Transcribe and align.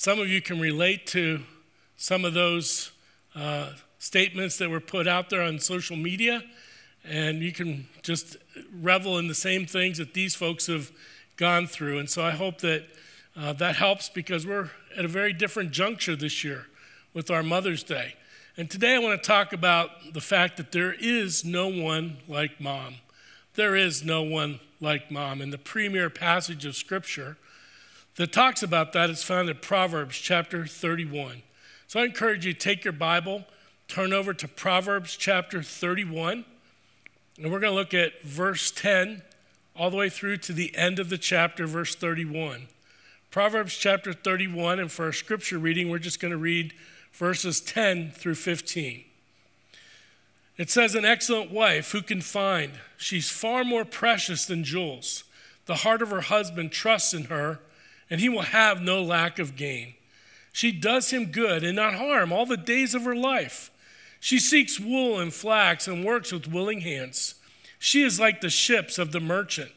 some 0.00 0.18
of 0.18 0.30
you 0.30 0.40
can 0.40 0.58
relate 0.58 1.06
to 1.06 1.42
some 1.98 2.24
of 2.24 2.32
those 2.32 2.90
uh, 3.34 3.68
statements 3.98 4.56
that 4.56 4.70
were 4.70 4.80
put 4.80 5.06
out 5.06 5.28
there 5.28 5.42
on 5.42 5.58
social 5.58 5.94
media, 5.94 6.42
and 7.04 7.42
you 7.42 7.52
can 7.52 7.86
just 8.00 8.38
revel 8.80 9.18
in 9.18 9.28
the 9.28 9.34
same 9.34 9.66
things 9.66 9.98
that 9.98 10.14
these 10.14 10.34
folks 10.34 10.68
have 10.68 10.90
gone 11.36 11.66
through. 11.66 11.98
And 11.98 12.08
so 12.08 12.24
I 12.24 12.30
hope 12.30 12.62
that 12.62 12.86
uh, 13.36 13.52
that 13.52 13.76
helps 13.76 14.08
because 14.08 14.46
we're 14.46 14.70
at 14.96 15.04
a 15.04 15.08
very 15.08 15.34
different 15.34 15.70
juncture 15.70 16.16
this 16.16 16.42
year 16.42 16.68
with 17.12 17.30
our 17.30 17.42
Mother's 17.42 17.82
Day. 17.82 18.14
And 18.56 18.70
today 18.70 18.94
I 18.94 18.98
want 19.00 19.22
to 19.22 19.26
talk 19.26 19.52
about 19.52 20.14
the 20.14 20.22
fact 20.22 20.56
that 20.56 20.72
there 20.72 20.94
is 20.98 21.44
no 21.44 21.68
one 21.68 22.16
like 22.26 22.58
mom. 22.58 22.94
There 23.54 23.76
is 23.76 24.02
no 24.02 24.22
one 24.22 24.60
like 24.80 25.10
mom. 25.10 25.42
And 25.42 25.52
the 25.52 25.58
premier 25.58 26.08
passage 26.08 26.64
of 26.64 26.74
Scripture 26.74 27.36
that 28.16 28.32
talks 28.32 28.62
about 28.62 28.92
that 28.92 29.10
is 29.10 29.22
found 29.22 29.48
in 29.48 29.56
Proverbs 29.56 30.18
chapter 30.18 30.66
31. 30.66 31.42
So 31.86 32.00
I 32.00 32.04
encourage 32.04 32.46
you 32.46 32.52
to 32.52 32.58
take 32.58 32.84
your 32.84 32.92
Bible, 32.92 33.44
turn 33.88 34.12
over 34.12 34.34
to 34.34 34.46
Proverbs 34.48 35.16
chapter 35.16 35.62
31, 35.62 36.44
and 37.38 37.52
we're 37.52 37.60
going 37.60 37.72
to 37.72 37.78
look 37.78 37.94
at 37.94 38.22
verse 38.22 38.70
10 38.70 39.22
all 39.74 39.90
the 39.90 39.96
way 39.96 40.08
through 40.08 40.36
to 40.36 40.52
the 40.52 40.76
end 40.76 40.98
of 40.98 41.08
the 41.08 41.18
chapter, 41.18 41.66
verse 41.66 41.94
31. 41.94 42.68
Proverbs 43.30 43.76
chapter 43.76 44.12
31, 44.12 44.78
and 44.78 44.90
for 44.90 45.06
our 45.06 45.12
scripture 45.12 45.58
reading, 45.58 45.88
we're 45.88 45.98
just 45.98 46.20
going 46.20 46.32
to 46.32 46.36
read 46.36 46.74
verses 47.12 47.60
10 47.60 48.10
through 48.10 48.34
15. 48.34 49.04
It 50.56 50.68
says, 50.68 50.94
An 50.94 51.04
excellent 51.04 51.50
wife 51.50 51.92
who 51.92 52.02
can 52.02 52.20
find? 52.20 52.72
She's 52.96 53.30
far 53.30 53.64
more 53.64 53.84
precious 53.84 54.44
than 54.44 54.64
jewels. 54.64 55.24
The 55.66 55.76
heart 55.76 56.02
of 56.02 56.10
her 56.10 56.20
husband 56.22 56.72
trusts 56.72 57.14
in 57.14 57.24
her, 57.24 57.60
and 58.10 58.20
he 58.20 58.28
will 58.28 58.42
have 58.42 58.82
no 58.82 59.02
lack 59.02 59.38
of 59.38 59.56
gain. 59.56 59.94
She 60.52 60.72
does 60.72 61.10
him 61.10 61.26
good 61.26 61.62
and 61.62 61.76
not 61.76 61.94
harm 61.94 62.32
all 62.32 62.44
the 62.44 62.56
days 62.56 62.94
of 62.94 63.04
her 63.04 63.14
life. 63.14 63.70
She 64.18 64.38
seeks 64.38 64.80
wool 64.80 65.18
and 65.18 65.32
flax 65.32 65.86
and 65.86 66.04
works 66.04 66.32
with 66.32 66.48
willing 66.48 66.80
hands. 66.80 67.36
She 67.78 68.02
is 68.02 68.20
like 68.20 68.40
the 68.40 68.50
ships 68.50 68.98
of 68.98 69.12
the 69.12 69.20
merchant. 69.20 69.70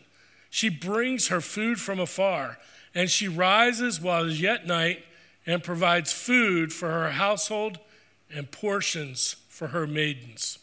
She 0.49 0.69
brings 0.69 1.27
her 1.27 1.41
food 1.41 1.79
from 1.79 1.99
afar 1.99 2.57
and 2.93 3.09
she 3.09 3.27
rises 3.27 4.01
while 4.01 4.25
it 4.25 4.31
is 4.31 4.41
yet 4.41 4.67
night 4.67 5.03
and 5.45 5.63
provides 5.63 6.11
food 6.11 6.73
for 6.73 6.89
her 6.89 7.11
household 7.11 7.79
and 8.33 8.51
portions 8.51 9.35
for 9.49 9.67
her 9.67 9.87
maidens. 9.87 10.59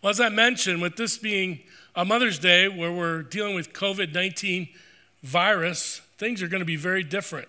Well, 0.00 0.10
as 0.10 0.20
I 0.20 0.28
mentioned, 0.28 0.82
with 0.82 0.96
this 0.96 1.16
being 1.16 1.60
a 1.94 2.04
Mother's 2.04 2.38
Day 2.38 2.68
where 2.68 2.92
we're 2.92 3.22
dealing 3.22 3.54
with 3.54 3.72
COVID 3.72 4.12
19 4.12 4.68
virus, 5.22 6.00
things 6.22 6.40
are 6.40 6.46
going 6.46 6.60
to 6.60 6.64
be 6.64 6.76
very 6.76 7.02
different. 7.02 7.48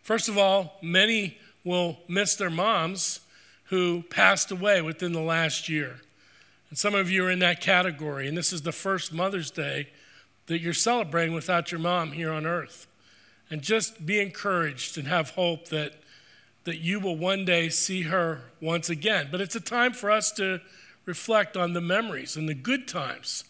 First 0.00 0.28
of 0.28 0.38
all, 0.38 0.78
many 0.80 1.36
will 1.64 1.98
miss 2.06 2.36
their 2.36 2.48
moms 2.48 3.18
who 3.64 4.04
passed 4.04 4.52
away 4.52 4.80
within 4.80 5.12
the 5.12 5.20
last 5.20 5.68
year. 5.68 5.96
And 6.70 6.78
some 6.78 6.94
of 6.94 7.10
you 7.10 7.24
are 7.24 7.30
in 7.30 7.40
that 7.40 7.60
category, 7.60 8.28
and 8.28 8.38
this 8.38 8.52
is 8.52 8.62
the 8.62 8.70
first 8.70 9.12
Mother's 9.12 9.50
Day 9.50 9.88
that 10.46 10.60
you're 10.60 10.72
celebrating 10.72 11.34
without 11.34 11.72
your 11.72 11.80
mom 11.80 12.12
here 12.12 12.30
on 12.30 12.46
earth. 12.46 12.86
And 13.50 13.62
just 13.62 14.06
be 14.06 14.20
encouraged 14.20 14.96
and 14.96 15.08
have 15.08 15.30
hope 15.30 15.70
that, 15.70 15.94
that 16.62 16.78
you 16.78 17.00
will 17.00 17.16
one 17.16 17.44
day 17.44 17.68
see 17.68 18.02
her 18.02 18.42
once 18.60 18.88
again. 18.88 19.26
But 19.32 19.40
it's 19.40 19.56
a 19.56 19.60
time 19.60 19.92
for 19.92 20.08
us 20.08 20.30
to 20.32 20.60
reflect 21.04 21.56
on 21.56 21.72
the 21.72 21.80
memories 21.80 22.36
and 22.36 22.48
the 22.48 22.54
good 22.54 22.86
times 22.86 23.42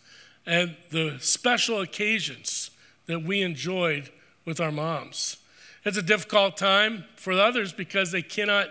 and 0.47 0.75
the 0.89 1.19
special 1.21 1.83
occasions 1.83 2.71
that 3.05 3.23
we 3.23 3.43
enjoyed 3.43 4.11
with 4.45 4.61
our 4.61 4.73
moms. 4.73 5.39
It's 5.85 5.97
a 5.97 6.03
difficult 6.03 6.57
time 6.57 7.05
for 7.17 7.33
others 7.33 7.73
because 7.73 8.11
they 8.11 8.23
cannot 8.23 8.69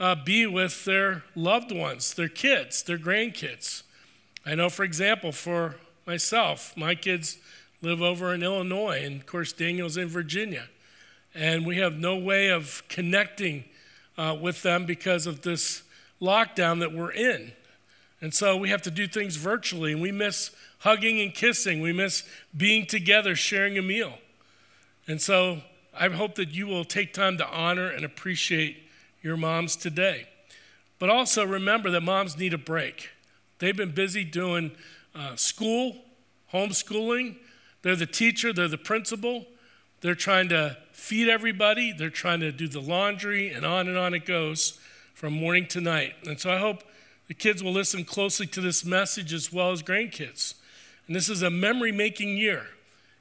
uh, 0.00 0.14
be 0.14 0.46
with 0.46 0.84
their 0.84 1.24
loved 1.34 1.72
ones, 1.72 2.14
their 2.14 2.28
kids, 2.28 2.82
their 2.82 2.98
grandkids. 2.98 3.82
I 4.44 4.54
know, 4.54 4.68
for 4.70 4.84
example, 4.84 5.32
for 5.32 5.76
myself, 6.06 6.76
my 6.76 6.94
kids 6.94 7.38
live 7.82 8.02
over 8.02 8.34
in 8.34 8.42
Illinois, 8.42 9.02
and 9.04 9.20
of 9.20 9.26
course, 9.26 9.52
Daniel's 9.52 9.96
in 9.96 10.08
Virginia. 10.08 10.68
And 11.34 11.66
we 11.66 11.76
have 11.78 11.96
no 11.98 12.16
way 12.16 12.48
of 12.48 12.82
connecting 12.88 13.64
uh, 14.16 14.36
with 14.40 14.62
them 14.62 14.86
because 14.86 15.26
of 15.26 15.42
this 15.42 15.82
lockdown 16.20 16.80
that 16.80 16.92
we're 16.92 17.12
in. 17.12 17.52
And 18.20 18.34
so 18.34 18.56
we 18.56 18.70
have 18.70 18.82
to 18.82 18.90
do 18.90 19.06
things 19.06 19.36
virtually, 19.36 19.92
and 19.92 20.02
we 20.02 20.10
miss 20.10 20.50
hugging 20.80 21.20
and 21.20 21.32
kissing. 21.32 21.80
We 21.80 21.92
miss 21.92 22.24
being 22.56 22.86
together, 22.86 23.36
sharing 23.36 23.78
a 23.78 23.82
meal. 23.82 24.18
And 25.08 25.20
so 25.20 25.62
I 25.98 26.08
hope 26.08 26.36
that 26.36 26.50
you 26.50 26.68
will 26.68 26.84
take 26.84 27.12
time 27.12 27.38
to 27.38 27.48
honor 27.48 27.88
and 27.88 28.04
appreciate 28.04 28.84
your 29.22 29.36
moms 29.36 29.74
today. 29.74 30.28
But 31.00 31.10
also 31.10 31.44
remember 31.44 31.90
that 31.90 32.02
moms 32.02 32.38
need 32.38 32.54
a 32.54 32.58
break. 32.58 33.10
They've 33.58 33.76
been 33.76 33.92
busy 33.92 34.22
doing 34.22 34.72
uh, 35.14 35.34
school, 35.34 35.96
homeschooling, 36.52 37.36
they're 37.82 37.96
the 37.96 38.06
teacher, 38.06 38.52
they're 38.52 38.68
the 38.68 38.78
principal. 38.78 39.46
They're 40.00 40.14
trying 40.14 40.48
to 40.50 40.76
feed 40.92 41.28
everybody, 41.28 41.92
they're 41.92 42.10
trying 42.10 42.40
to 42.40 42.52
do 42.52 42.68
the 42.68 42.80
laundry, 42.80 43.48
and 43.48 43.64
on 43.66 43.88
and 43.88 43.98
on 43.98 44.14
it 44.14 44.26
goes 44.26 44.78
from 45.14 45.32
morning 45.32 45.66
to 45.68 45.80
night. 45.80 46.14
And 46.24 46.38
so 46.38 46.52
I 46.52 46.58
hope 46.58 46.84
the 47.26 47.34
kids 47.34 47.62
will 47.62 47.72
listen 47.72 48.04
closely 48.04 48.46
to 48.48 48.60
this 48.60 48.84
message 48.84 49.32
as 49.32 49.52
well 49.52 49.72
as 49.72 49.82
grandkids. 49.82 50.54
And 51.06 51.16
this 51.16 51.28
is 51.28 51.42
a 51.42 51.50
memory 51.50 51.90
making 51.90 52.36
year. 52.36 52.66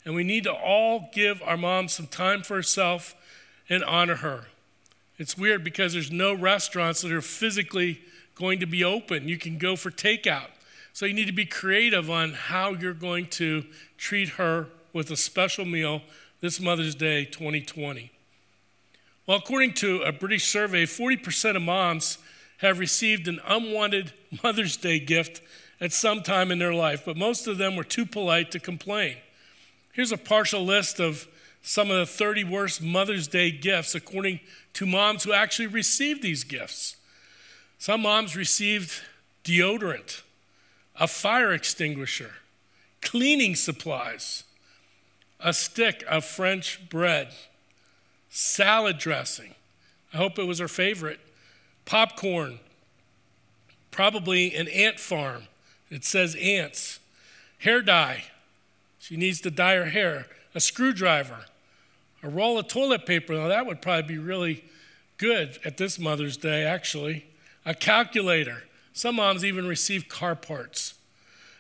And 0.08 0.16
we 0.16 0.24
need 0.24 0.46
to 0.46 0.54
all 0.54 1.10
give 1.12 1.44
our 1.44 1.58
mom 1.58 1.90
some 1.90 2.08
time 2.08 2.42
for 2.42 2.56
herself 2.56 3.14
and 3.70 3.84
honor 3.84 4.16
her. 4.16 4.46
It's 5.18 5.38
weird 5.38 5.66
because 5.66 5.92
there's 5.92 6.10
no 6.10 6.34
restaurants 6.34 7.02
that 7.02 7.12
are 7.12 7.20
physically 7.20 8.00
going 8.34 8.62
to 8.62 8.66
be 8.66 8.86
open. 8.86 9.28
You 9.28 9.38
can 9.38 9.58
go 9.58 9.76
for 9.76 9.92
takeout. 9.92 10.48
So 10.94 11.06
you 11.06 11.14
need 11.14 11.26
to 11.26 11.34
be 11.34 11.46
creative 11.46 12.10
on 12.10 12.32
how 12.32 12.70
you're 12.70 12.94
going 12.94 13.26
to 13.32 13.66
treat 13.98 14.30
her 14.30 14.70
with 14.94 15.12
a 15.12 15.18
special 15.18 15.66
meal 15.66 16.04
this 16.40 16.62
Mother's 16.62 16.96
Day 16.96 17.26
2020. 17.26 18.10
Well, 19.26 19.40
according 19.40 19.74
to 19.74 20.04
a 20.04 20.14
British 20.14 20.48
survey, 20.48 20.86
40% 20.86 21.58
of 21.58 21.64
moms 21.64 22.18
have 22.60 22.80
received 22.80 23.28
an 23.28 23.42
unwanted 23.46 24.14
Mother's 24.42 24.78
Day 24.78 25.02
gift 25.02 25.42
at 25.82 25.92
some 25.92 26.24
time 26.24 26.50
in 26.50 26.60
their 26.60 26.74
life, 26.74 27.04
but 27.06 27.18
most 27.18 27.46
of 27.46 27.58
them 27.58 27.76
were 27.76 27.84
too 27.84 28.06
polite 28.06 28.52
to 28.52 28.60
complain. 28.62 29.18
Here's 29.98 30.12
a 30.12 30.18
partial 30.18 30.64
list 30.64 31.00
of 31.00 31.28
some 31.64 31.90
of 31.90 31.98
the 31.98 32.06
30 32.06 32.44
worst 32.44 32.84
Mother's 32.84 33.28
Day 33.28 33.50
gifts 33.50 33.96
according 33.96 34.42
to 34.74 34.86
moms 34.86 35.24
who 35.24 35.34
actually 35.34 35.66
received 35.66 36.22
these 36.22 36.44
gifts. 36.44 36.98
Some 37.80 38.04
moms 38.04 38.36
received 38.36 39.02
deodorant, 39.44 40.22
a 41.00 41.08
fire 41.08 41.52
extinguisher, 41.52 42.34
cleaning 43.02 43.56
supplies, 43.56 44.44
a 45.40 45.52
stick 45.52 46.04
of 46.08 46.24
French 46.24 46.88
bread, 46.90 47.30
salad 48.30 49.00
dressing. 49.00 49.56
I 50.14 50.18
hope 50.18 50.38
it 50.38 50.46
was 50.46 50.60
her 50.60 50.68
favorite. 50.68 51.20
Popcorn, 51.86 52.60
probably 53.90 54.54
an 54.54 54.68
ant 54.68 55.00
farm. 55.00 55.46
It 55.90 56.06
says 56.06 56.36
ants. 56.40 57.00
Hair 57.58 57.82
dye. 57.82 58.26
She 59.08 59.16
needs 59.16 59.40
to 59.42 59.50
dye 59.50 59.76
her 59.76 59.86
hair. 59.86 60.26
A 60.54 60.60
screwdriver. 60.60 61.46
A 62.24 62.28
roll 62.28 62.60
of 62.60 62.68
toilet 62.68 63.06
paper. 63.06 63.36
Now, 63.36 63.48
that 63.48 63.66
would 63.66 63.82
probably 63.82 64.16
be 64.16 64.18
really 64.18 64.66
good 65.18 65.60
at 65.64 65.78
this 65.78 65.98
Mother's 65.98 66.36
Day, 66.36 66.66
actually. 66.66 67.26
A 67.66 67.74
calculator. 67.74 68.64
Some 68.92 69.16
moms 69.16 69.46
even 69.46 69.66
receive 69.66 70.10
car 70.10 70.36
parts. 70.36 70.96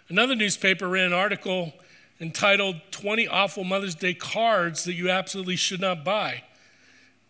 Another 0.09 0.35
newspaper 0.35 0.89
ran 0.89 1.05
an 1.05 1.13
article 1.13 1.71
entitled 2.19 2.81
20 2.91 3.29
Awful 3.29 3.63
Mother's 3.63 3.95
Day 3.95 4.13
Cards 4.13 4.83
That 4.83 4.95
You 4.95 5.09
Absolutely 5.09 5.55
Should 5.55 5.79
Not 5.79 6.03
Buy. 6.03 6.43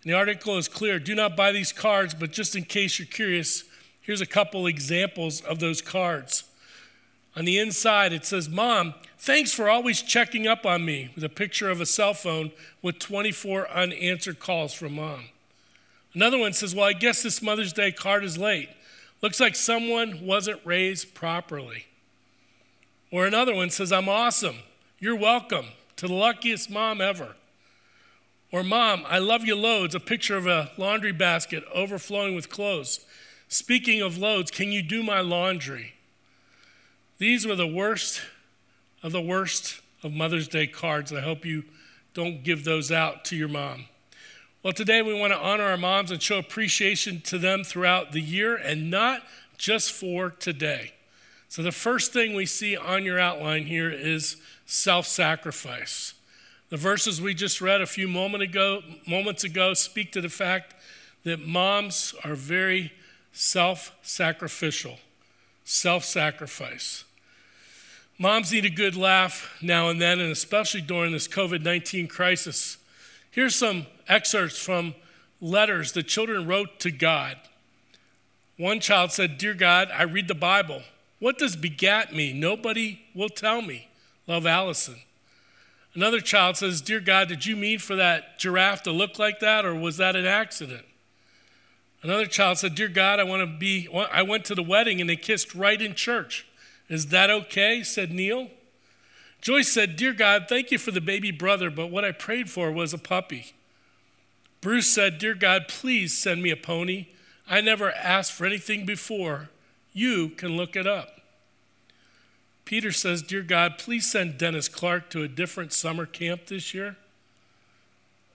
And 0.02 0.12
the 0.12 0.18
article 0.18 0.58
is 0.58 0.68
clear 0.68 0.98
do 0.98 1.14
not 1.14 1.38
buy 1.38 1.52
these 1.52 1.72
cards, 1.72 2.16
but 2.16 2.32
just 2.32 2.56
in 2.56 2.64
case 2.64 2.98
you're 2.98 3.08
curious, 3.08 3.66
here's 4.02 4.22
a 4.22 4.26
couple 4.26 4.66
examples 4.66 5.42
of 5.42 5.60
those 5.60 5.80
cards. 5.80 6.44
On 7.38 7.46
the 7.46 7.60
inside, 7.60 8.14
it 8.14 8.26
says, 8.26 8.50
Mom, 8.50 8.96
thanks 9.20 9.54
for 9.54 9.70
always 9.70 10.02
checking 10.02 10.48
up 10.48 10.66
on 10.66 10.84
me, 10.84 11.12
with 11.14 11.24
a 11.24 11.30
picture 11.30 11.70
of 11.70 11.80
a 11.80 11.86
cell 11.86 12.16
phone 12.16 12.52
with 12.82 12.98
24 12.98 13.70
unanswered 13.70 14.40
calls 14.40 14.74
from 14.74 14.96
mom. 14.96 15.26
Another 16.16 16.40
one 16.40 16.54
says, 16.54 16.74
Well, 16.74 16.86
I 16.86 16.94
guess 16.94 17.22
this 17.22 17.44
Mother's 17.44 17.74
Day 17.74 17.92
card 17.92 18.24
is 18.24 18.40
late. 18.40 18.70
Looks 19.22 19.40
like 19.40 19.56
someone 19.56 20.26
wasn't 20.26 20.62
raised 20.66 21.14
properly. 21.14 21.86
Or 23.12 23.28
another 23.28 23.54
one 23.54 23.70
says, 23.70 23.92
I'm 23.92 24.10
awesome. 24.10 24.58
You're 24.98 25.16
welcome 25.16 25.68
to 25.98 26.08
the 26.08 26.16
luckiest 26.16 26.72
mom 26.72 27.02
ever. 27.02 27.36
Or, 28.52 28.64
Mom, 28.64 29.04
I 29.08 29.20
love 29.20 29.46
you 29.46 29.56
loads. 29.56 29.94
A 29.94 30.00
picture 30.00 30.38
of 30.38 30.48
a 30.48 30.72
laundry 30.76 31.12
basket 31.12 31.64
overflowing 31.72 32.34
with 32.34 32.50
clothes. 32.50 33.06
Speaking 33.48 34.02
of 34.02 34.18
loads, 34.18 34.50
can 34.50 34.72
you 34.72 34.82
do 34.82 35.04
my 35.04 35.20
laundry? 35.20 35.97
These 37.20 37.48
were 37.48 37.56
the 37.56 37.68
worst 37.68 38.22
of 39.02 39.12
the 39.12 39.22
worst 39.22 39.82
of 40.04 40.14
Mother's 40.14 40.48
Day 40.48 40.68
cards. 40.68 41.12
I 41.12 41.22
hope 41.22 41.46
you 41.46 41.64
don't 42.14 42.44
give 42.44 42.64
those 42.64 42.92
out 42.92 43.26
to 43.26 43.36
your 43.36 43.48
mom. 43.48 43.86
Well, 44.62 44.74
today 44.74 45.02
we 45.02 45.20
want 45.20 45.34
to 45.34 45.40
honor 45.40 45.64
our 45.64 45.78
moms 45.78 46.12
and 46.12 46.22
show 46.22 46.38
appreciation 46.38 47.22
to 47.22 47.40
them 47.40 47.64
throughout 47.64 48.12
the 48.12 48.22
year 48.22 48.56
and 48.56 48.92
not 48.92 49.24
just 49.58 49.92
for 49.92 50.30
today. 50.30 50.94
So, 51.50 51.64
the 51.64 51.72
first 51.72 52.14
thing 52.14 52.36
we 52.36 52.46
see 52.46 52.78
on 52.78 53.04
your 53.04 53.20
outline 53.20 53.66
here 53.66 53.90
is 53.90 54.38
self 54.68 55.08
sacrifice. 55.08 56.14
The 56.70 56.78
verses 56.78 57.20
we 57.20 57.34
just 57.34 57.62
read 57.62 57.82
a 57.82 57.88
few 57.88 58.08
moment 58.08 58.44
ago, 58.44 58.82
moments 59.08 59.44
ago 59.44 59.74
speak 59.74 60.12
to 60.12 60.22
the 60.22 60.30
fact 60.30 60.76
that 61.24 61.40
moms 61.40 62.14
are 62.24 62.36
very 62.36 62.92
self 63.32 63.96
sacrificial, 64.04 65.00
self 65.64 66.04
sacrifice. 66.04 67.06
Moms 68.20 68.52
need 68.52 68.66
a 68.66 68.70
good 68.70 68.96
laugh 68.96 69.56
now 69.62 69.90
and 69.90 70.02
then, 70.02 70.20
and 70.20 70.32
especially 70.32 70.82
during 70.82 71.12
this 71.12 71.28
COVID 71.28 71.62
19 71.62 72.08
crisis. 72.08 72.78
Here's 73.30 73.56
some 73.56 73.86
excerpts 74.08 74.58
from 74.58 74.96
letters 75.40 75.92
the 75.92 76.02
children 76.02 76.48
wrote 76.48 76.80
to 76.80 76.90
God. 76.90 77.38
One 78.58 78.80
child 78.80 79.12
said, 79.12 79.38
Dear 79.38 79.54
God, 79.54 79.90
I 79.94 80.02
read 80.02 80.28
the 80.28 80.34
Bible. 80.34 80.82
What 81.20 81.38
does 81.38 81.56
begat 81.56 82.12
mean? 82.12 82.40
Nobody 82.40 83.02
will 83.14 83.30
tell 83.30 83.62
me. 83.62 83.88
Love 84.26 84.48
Allison. 84.48 84.96
Another 85.94 86.20
child 86.20 86.58
says, 86.58 86.82
Dear 86.82 87.00
God, 87.00 87.28
did 87.28 87.46
you 87.46 87.56
mean 87.56 87.78
for 87.78 87.96
that 87.96 88.40
giraffe 88.40 88.82
to 88.84 88.92
look 88.92 89.20
like 89.20 89.40
that, 89.42 89.64
or 89.64 89.76
was 89.76 89.98
that 89.98 90.16
an 90.16 90.26
accident? 90.26 90.86
Another 92.02 92.26
child 92.26 92.58
said, 92.58 92.74
Dear 92.74 92.88
God, 92.88 93.20
I 93.20 93.24
want 93.24 93.42
to 93.42 93.58
be, 93.60 93.88
I 94.12 94.24
went 94.24 94.46
to 94.46 94.56
the 94.56 94.64
wedding 94.64 95.02
and 95.02 95.08
they 95.08 95.16
kissed 95.16 95.54
right 95.54 95.80
in 95.80 95.94
church. 95.94 96.47
Is 96.90 97.08
that 97.08 97.30
okay? 97.30 97.84
said 97.84 98.12
Neil. 98.12 98.50
Joyce 99.42 99.72
said, 99.72 99.96
Dear 99.96 100.14
God, 100.14 100.46
thank 100.48 100.72
you 100.72 100.78
for 100.78 100.92
the 100.92 101.02
baby 101.02 101.32
brother, 101.32 101.70
but 101.70 101.92
what 101.92 102.06
I 102.06 102.12
prayed 102.12 102.50
for 102.50 102.72
was 102.72 102.94
a 102.94 102.98
puppy. 102.98 103.54
Bruce 104.62 104.90
said, 104.90 105.18
Dear 105.18 105.36
God, 105.36 105.68
please 105.68 106.18
send 106.18 106.42
me 106.42 106.50
a 106.50 106.58
pony. 106.58 107.08
I 107.48 107.62
never 107.62 107.92
asked 107.92 108.34
for 108.34 108.46
anything 108.46 108.86
before. 108.86 109.50
You 109.94 110.30
can 110.30 110.58
look 110.58 110.76
it 110.76 110.88
up. 110.88 111.22
Peter 112.66 112.92
says, 112.92 113.22
Dear 113.22 113.44
God, 113.44 113.78
please 113.78 114.12
send 114.12 114.38
Dennis 114.38 114.68
Clark 114.68 115.10
to 115.12 115.24
a 115.24 115.28
different 115.28 115.72
summer 115.72 116.06
camp 116.06 116.48
this 116.48 116.74
year. 116.74 116.98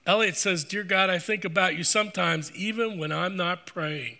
Elliot 0.06 0.36
says, 0.36 0.64
Dear 0.64 0.84
God, 0.84 1.10
I 1.10 1.18
think 1.18 1.44
about 1.44 1.76
you 1.76 1.84
sometimes, 1.84 2.50
even 2.52 2.98
when 2.98 3.12
I'm 3.12 3.36
not 3.36 3.66
praying. 3.66 4.16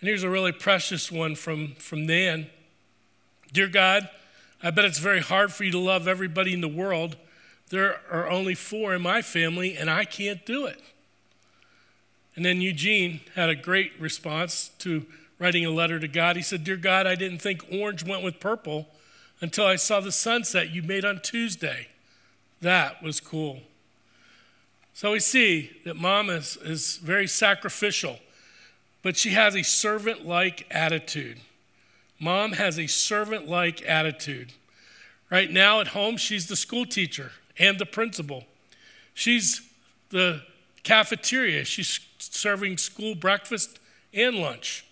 And 0.00 0.08
here's 0.08 0.22
a 0.22 0.30
really 0.30 0.52
precious 0.52 1.10
one 1.10 1.36
from, 1.36 1.74
from 1.76 2.06
Nan. 2.06 2.50
Dear 3.52 3.68
God, 3.68 4.08
I 4.62 4.70
bet 4.70 4.84
it's 4.84 4.98
very 4.98 5.20
hard 5.20 5.52
for 5.52 5.64
you 5.64 5.72
to 5.72 5.78
love 5.78 6.08
everybody 6.08 6.54
in 6.54 6.60
the 6.60 6.68
world. 6.68 7.16
There 7.68 8.00
are 8.10 8.30
only 8.30 8.54
four 8.54 8.94
in 8.94 9.02
my 9.02 9.20
family, 9.20 9.76
and 9.76 9.90
I 9.90 10.04
can't 10.04 10.44
do 10.46 10.66
it. 10.66 10.80
And 12.34 12.44
then 12.44 12.60
Eugene 12.62 13.20
had 13.34 13.50
a 13.50 13.54
great 13.54 13.92
response 14.00 14.70
to 14.78 15.04
writing 15.38 15.66
a 15.66 15.70
letter 15.70 15.98
to 15.98 16.08
God. 16.08 16.36
He 16.36 16.42
said, 16.42 16.64
Dear 16.64 16.76
God, 16.76 17.06
I 17.06 17.14
didn't 17.14 17.40
think 17.40 17.66
orange 17.70 18.04
went 18.04 18.22
with 18.22 18.40
purple 18.40 18.88
until 19.40 19.66
I 19.66 19.76
saw 19.76 20.00
the 20.00 20.12
sunset 20.12 20.70
you 20.70 20.82
made 20.82 21.04
on 21.04 21.20
Tuesday. 21.20 21.88
That 22.62 23.02
was 23.02 23.20
cool. 23.20 23.60
So 24.94 25.12
we 25.12 25.20
see 25.20 25.72
that 25.84 25.96
mom 25.96 26.30
is, 26.30 26.56
is 26.58 26.98
very 26.98 27.26
sacrificial, 27.26 28.18
but 29.02 29.16
she 29.16 29.30
has 29.30 29.56
a 29.56 29.62
servant 29.62 30.26
like 30.26 30.66
attitude. 30.70 31.38
Mom 32.22 32.52
has 32.52 32.78
a 32.78 32.86
servant 32.86 33.48
like 33.48 33.82
attitude. 33.82 34.52
Right 35.28 35.50
now 35.50 35.80
at 35.80 35.88
home, 35.88 36.16
she's 36.16 36.46
the 36.46 36.54
school 36.54 36.86
teacher 36.86 37.32
and 37.58 37.80
the 37.80 37.84
principal. 37.84 38.44
She's 39.12 39.60
the 40.10 40.42
cafeteria. 40.84 41.64
She's 41.64 41.98
serving 42.18 42.78
school 42.78 43.16
breakfast 43.16 43.80
and 44.14 44.36
lunch. 44.36 44.86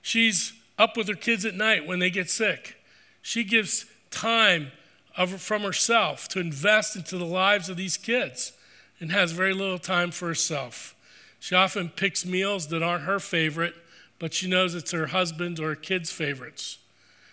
She's 0.00 0.54
up 0.78 0.96
with 0.96 1.08
her 1.08 1.14
kids 1.14 1.44
at 1.44 1.54
night 1.54 1.86
when 1.86 1.98
they 1.98 2.08
get 2.08 2.30
sick. 2.30 2.76
She 3.20 3.44
gives 3.44 3.84
time 4.10 4.72
of, 5.14 5.42
from 5.42 5.62
herself 5.62 6.26
to 6.28 6.40
invest 6.40 6.96
into 6.96 7.18
the 7.18 7.26
lives 7.26 7.68
of 7.68 7.76
these 7.76 7.98
kids 7.98 8.52
and 8.98 9.12
has 9.12 9.32
very 9.32 9.52
little 9.52 9.78
time 9.78 10.10
for 10.10 10.28
herself. 10.28 10.94
She 11.38 11.54
often 11.54 11.90
picks 11.90 12.24
meals 12.24 12.68
that 12.68 12.82
aren't 12.82 13.04
her 13.04 13.20
favorite, 13.20 13.74
but 14.22 14.32
she 14.32 14.46
knows 14.46 14.76
it's 14.76 14.92
her 14.92 15.08
husband's 15.08 15.58
or 15.58 15.70
her 15.70 15.74
kids' 15.74 16.12
favorites. 16.12 16.78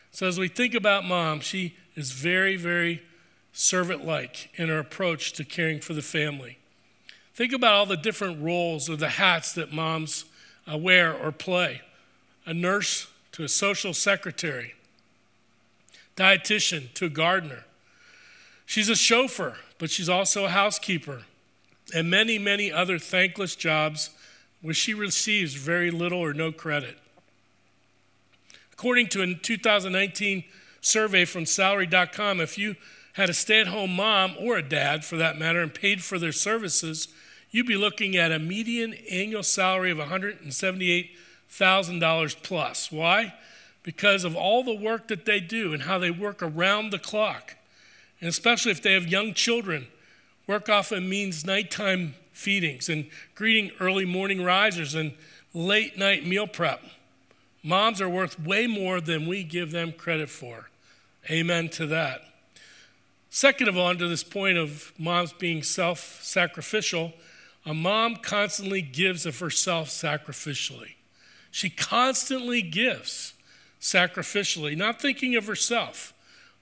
So 0.10 0.26
as 0.26 0.40
we 0.40 0.48
think 0.48 0.74
about 0.74 1.06
mom, 1.06 1.40
she 1.40 1.76
is 1.94 2.14
very, 2.14 2.56
very 2.56 3.04
servant 3.54 4.06
like 4.06 4.50
in 4.56 4.70
her 4.70 4.80
approach 4.80 5.34
to 5.34 5.44
caring 5.44 5.82
for 5.82 5.94
the 5.94 6.02
family. 6.02 6.58
Think 7.36 7.54
about 7.54 7.76
all 7.76 7.86
the 7.86 7.96
different 7.96 8.42
roles 8.42 8.90
or 8.90 8.96
the 8.96 9.10
hats 9.10 9.54
that 9.54 9.72
moms 9.72 10.26
uh, 10.68 10.80
wear 10.80 11.14
or 11.14 11.32
play 11.32 11.82
a 12.48 12.56
nurse 12.56 13.06
to 13.34 13.44
a 13.44 13.48
social 13.48 13.94
secretary, 13.94 14.74
dietitian 16.18 16.92
to 16.96 17.06
a 17.06 17.10
gardener. 17.10 17.66
She's 18.66 18.90
a 18.90 18.96
chauffeur, 18.96 19.58
but 19.78 19.92
she's 19.92 20.10
also 20.10 20.46
a 20.46 20.50
housekeeper, 20.50 21.22
and 21.94 22.10
many, 22.10 22.40
many 22.40 22.72
other 22.72 22.98
thankless 22.98 23.56
jobs 23.56 24.10
where 24.62 24.74
she 24.74 24.94
receives 24.94 25.54
very 25.54 25.92
little 25.92 26.20
or 26.20 26.34
no 26.34 26.52
credit. 26.52 26.98
According 28.74 29.08
to 29.10 29.22
a 29.22 29.36
2019 29.36 30.44
survey 30.82 31.26
from 31.26 31.46
salary.com, 31.46 32.42
if 32.42 32.58
you 32.58 32.76
had 33.14 33.30
a 33.30 33.34
stay 33.34 33.62
at 33.62 33.68
home 33.68 33.96
mom 33.96 34.36
or 34.40 34.58
a 34.58 34.64
dad 34.64 35.04
for 35.04 35.18
that 35.18 35.38
matter 35.38 35.62
and 35.62 35.74
paid 35.74 36.02
for 36.04 36.18
their 36.18 36.32
services, 36.32 37.10
you'd 37.52 37.68
be 37.68 37.76
looking 37.76 38.16
at 38.16 38.32
a 38.32 38.40
median 38.40 38.94
annual 39.10 39.44
salary 39.44 39.92
of 39.92 39.98
$178,000 39.98 42.44
plus. 42.44 42.92
Why? 42.92 43.34
Because 43.84 44.24
of 44.24 44.36
all 44.36 44.64
the 44.64 44.74
work 44.74 45.10
that 45.10 45.26
they 45.26 45.40
do 45.40 45.74
and 45.74 45.84
how 45.84 45.98
they 45.98 46.12
work 46.12 46.42
around 46.42 46.92
the 46.92 47.00
clock. 47.00 47.56
And 48.22 48.30
especially 48.30 48.72
if 48.72 48.82
they 48.82 48.94
have 48.94 49.08
young 49.08 49.34
children, 49.34 49.88
work 50.48 50.70
often 50.70 51.10
means 51.10 51.46
nighttime 51.46 52.16
feedings 52.40 52.90
and 52.90 53.08
greeting 53.36 53.72
early 53.80 54.06
morning 54.06 54.44
risers 54.44 54.96
and 54.96 55.14
late 55.54 55.98
night 55.98 56.26
meal 56.26 56.48
prep. 56.48 56.82
Moms 57.64 58.00
are 58.00 58.10
worth 58.10 58.40
way 58.40 58.66
more 58.68 59.02
than 59.02 59.28
we 59.28 59.44
give 59.44 59.72
them 59.72 59.92
credit 59.92 60.30
for. 60.30 60.70
Amen 61.30 61.70
to 61.70 61.86
that. 61.88 62.22
Second 63.30 63.68
of 63.68 63.78
all, 63.78 63.94
to 63.94 64.08
this 64.08 64.24
point 64.24 64.58
of 64.58 64.94
moms 64.98 65.34
being 65.34 65.62
self 65.62 66.24
sacrificial, 66.24 67.14
a 67.66 67.74
mom 67.74 68.16
constantly 68.16 68.82
gives 68.82 69.26
of 69.26 69.38
herself 69.40 69.90
sacrificially. 69.90 70.96
She 71.52 71.70
constantly 71.70 72.62
gives 72.62 73.34
sacrificially, 73.82 74.76
not 74.78 75.02
thinking 75.02 75.36
of 75.36 75.46
herself, 75.46 76.14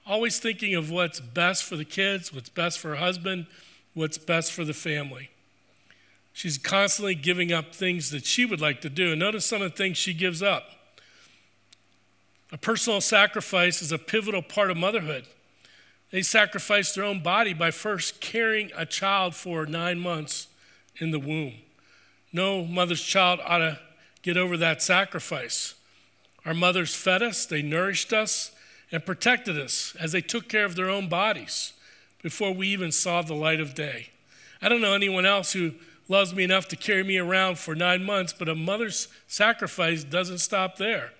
always 0.05 0.39
thinking 0.39 0.75
of 0.75 0.89
what's 0.89 1.19
best 1.19 1.63
for 1.63 1.75
the 1.75 1.85
kids, 1.85 2.33
what's 2.33 2.49
best 2.49 2.79
for 2.79 2.89
her 2.89 2.95
husband, 2.95 3.45
what's 3.93 4.17
best 4.17 4.51
for 4.51 4.65
the 4.65 4.73
family. 4.73 5.29
She's 6.37 6.59
constantly 6.59 7.15
giving 7.15 7.51
up 7.51 7.73
things 7.73 8.11
that 8.11 8.23
she 8.23 8.45
would 8.45 8.61
like 8.61 8.79
to 8.81 8.91
do. 8.91 9.13
And 9.13 9.19
notice 9.19 9.43
some 9.43 9.63
of 9.63 9.71
the 9.71 9.75
things 9.75 9.97
she 9.97 10.13
gives 10.13 10.43
up. 10.43 10.69
A 12.51 12.59
personal 12.59 13.01
sacrifice 13.01 13.81
is 13.81 13.91
a 13.91 13.97
pivotal 13.97 14.43
part 14.43 14.69
of 14.69 14.77
motherhood. 14.77 15.25
They 16.11 16.21
sacrifice 16.21 16.93
their 16.93 17.05
own 17.05 17.23
body 17.23 17.55
by 17.55 17.71
first 17.71 18.21
carrying 18.21 18.69
a 18.77 18.85
child 18.85 19.33
for 19.33 19.65
nine 19.65 19.97
months 19.97 20.45
in 20.97 21.09
the 21.09 21.17
womb. 21.17 21.53
No 22.31 22.63
mother's 22.65 23.01
child 23.01 23.39
ought 23.43 23.57
to 23.57 23.79
get 24.21 24.37
over 24.37 24.57
that 24.57 24.83
sacrifice. 24.83 25.73
Our 26.45 26.53
mothers 26.53 26.93
fed 26.93 27.23
us, 27.23 27.47
they 27.47 27.63
nourished 27.63 28.13
us, 28.13 28.51
and 28.91 29.03
protected 29.03 29.57
us 29.57 29.95
as 29.99 30.11
they 30.11 30.21
took 30.21 30.47
care 30.47 30.65
of 30.65 30.75
their 30.75 30.87
own 30.87 31.09
bodies 31.09 31.73
before 32.21 32.51
we 32.51 32.67
even 32.67 32.91
saw 32.91 33.23
the 33.23 33.33
light 33.33 33.59
of 33.59 33.73
day. 33.73 34.11
I 34.61 34.69
don't 34.69 34.81
know 34.81 34.93
anyone 34.93 35.25
else 35.25 35.53
who 35.53 35.73
loves 36.07 36.33
me 36.33 36.43
enough 36.43 36.67
to 36.69 36.75
carry 36.75 37.03
me 37.03 37.17
around 37.17 37.59
for 37.59 37.75
nine 37.75 38.03
months, 38.03 38.33
but 38.33 38.49
a 38.49 38.55
mother's 38.55 39.07
sacrifice 39.27 40.03
doesn't 40.03 40.39
stop 40.39 40.77
there. 40.77 41.11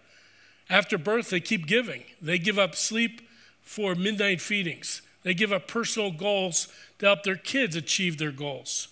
After 0.70 0.98
birth, 0.98 1.30
they 1.30 1.40
keep 1.40 1.68
giving. 1.68 2.04
They 2.22 2.38
give 2.38 2.60
up 2.60 2.76
sleep 2.76 3.22
for 3.62 3.96
midnight 3.96 4.42
feedings. 4.42 5.02
They 5.24 5.34
give 5.34 5.52
up 5.52 5.68
personal 5.68 6.12
goals 6.12 6.68
to 7.00 7.08
help 7.08 7.24
their 7.24 7.36
kids 7.36 7.76
achieve 7.76 8.18
their 8.18 8.32
goals. 8.32 8.88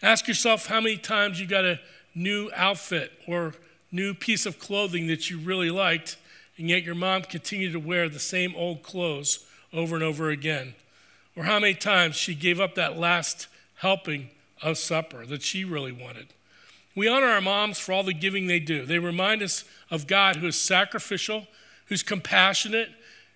Ask 0.00 0.28
yourself 0.28 0.66
how 0.66 0.80
many 0.80 0.96
times 0.96 1.40
you 1.40 1.46
got 1.46 1.64
a 1.64 1.80
new 2.14 2.50
outfit 2.54 3.12
or 3.26 3.54
new 3.90 4.14
piece 4.14 4.46
of 4.46 4.58
clothing 4.58 5.06
that 5.06 5.30
you 5.30 5.38
really 5.38 5.70
liked, 5.70 6.16
and 6.56 6.68
yet 6.68 6.82
your 6.82 6.94
mom 6.94 7.22
continued 7.22 7.72
to 7.72 7.80
wear 7.80 8.08
the 8.08 8.18
same 8.18 8.54
old 8.56 8.82
clothes 8.82 9.44
over 9.72 9.94
and 9.94 10.04
over 10.04 10.30
again. 10.30 10.74
Or 11.36 11.44
how 11.44 11.58
many 11.58 11.74
times 11.74 12.16
she 12.16 12.34
gave 12.34 12.60
up 12.60 12.74
that 12.74 12.98
last 12.98 13.46
helping 13.76 14.30
of 14.62 14.78
supper 14.78 15.26
that 15.26 15.42
she 15.42 15.64
really 15.64 15.92
wanted. 15.92 16.28
We 16.94 17.08
honor 17.08 17.26
our 17.26 17.40
moms 17.40 17.78
for 17.78 17.92
all 17.92 18.02
the 18.02 18.14
giving 18.14 18.46
they 18.46 18.60
do. 18.60 18.84
They 18.84 18.98
remind 18.98 19.42
us 19.42 19.64
of 19.90 20.06
God 20.06 20.36
who 20.36 20.46
is 20.46 20.60
sacrificial, 20.60 21.46
who's 21.86 22.02
compassionate, 22.02 22.90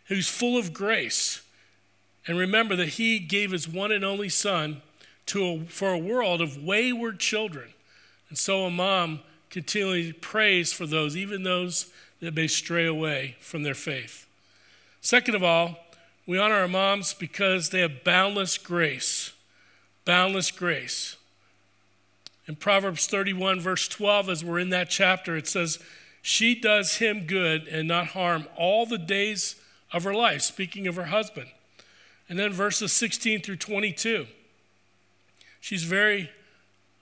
who's 0.06 0.28
full 0.28 0.58
of 0.58 0.72
grace. 0.72 1.42
And 2.26 2.38
remember 2.38 2.76
that 2.76 2.90
He 2.90 3.18
gave 3.18 3.52
His 3.52 3.68
one 3.68 3.92
and 3.92 4.04
only 4.04 4.28
Son 4.28 4.82
to 5.26 5.44
a, 5.44 5.60
for 5.64 5.92
a 5.92 5.98
world 5.98 6.40
of 6.40 6.62
wayward 6.62 7.18
children. 7.18 7.70
And 8.28 8.36
so 8.36 8.64
a 8.64 8.70
mom 8.70 9.20
continually 9.50 10.12
prays 10.12 10.72
for 10.72 10.86
those, 10.86 11.16
even 11.16 11.42
those 11.42 11.90
that 12.20 12.34
may 12.34 12.46
stray 12.46 12.86
away 12.86 13.36
from 13.40 13.62
their 13.62 13.74
faith. 13.74 14.26
Second 15.00 15.34
of 15.34 15.42
all, 15.42 15.76
we 16.26 16.38
honor 16.38 16.56
our 16.56 16.68
moms 16.68 17.14
because 17.14 17.70
they 17.70 17.80
have 17.80 18.04
boundless 18.04 18.58
grace. 18.58 19.32
Boundless 20.06 20.50
grace. 20.50 21.16
In 22.48 22.56
Proverbs 22.56 23.06
31, 23.06 23.60
verse 23.60 23.88
12, 23.88 24.30
as 24.30 24.44
we're 24.44 24.60
in 24.60 24.70
that 24.70 24.88
chapter, 24.88 25.36
it 25.36 25.48
says, 25.48 25.80
She 26.22 26.54
does 26.54 26.96
him 26.96 27.26
good 27.26 27.66
and 27.66 27.88
not 27.88 28.08
harm 28.08 28.46
all 28.56 28.86
the 28.86 28.98
days 28.98 29.56
of 29.92 30.04
her 30.04 30.14
life, 30.14 30.42
speaking 30.42 30.86
of 30.86 30.94
her 30.96 31.06
husband. 31.06 31.48
And 32.28 32.38
then 32.38 32.52
verses 32.52 32.92
16 32.92 33.42
through 33.42 33.56
22. 33.56 34.26
She's 35.60 35.82
very 35.82 36.30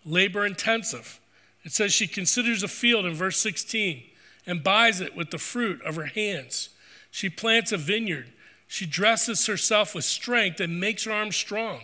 labor 0.06 0.46
intensive. 0.46 1.20
It 1.62 1.72
says 1.72 1.92
she 1.92 2.06
considers 2.06 2.62
a 2.62 2.68
field 2.68 3.04
in 3.04 3.14
verse 3.14 3.38
16 3.38 4.02
and 4.46 4.64
buys 4.64 5.00
it 5.00 5.14
with 5.14 5.30
the 5.30 5.38
fruit 5.38 5.82
of 5.82 5.96
her 5.96 6.06
hands. 6.06 6.70
She 7.10 7.28
plants 7.28 7.72
a 7.72 7.76
vineyard. 7.76 8.32
She 8.66 8.86
dresses 8.86 9.46
herself 9.46 9.94
with 9.94 10.04
strength 10.04 10.60
and 10.60 10.80
makes 10.80 11.04
her 11.04 11.12
arms 11.12 11.36
strong. 11.36 11.82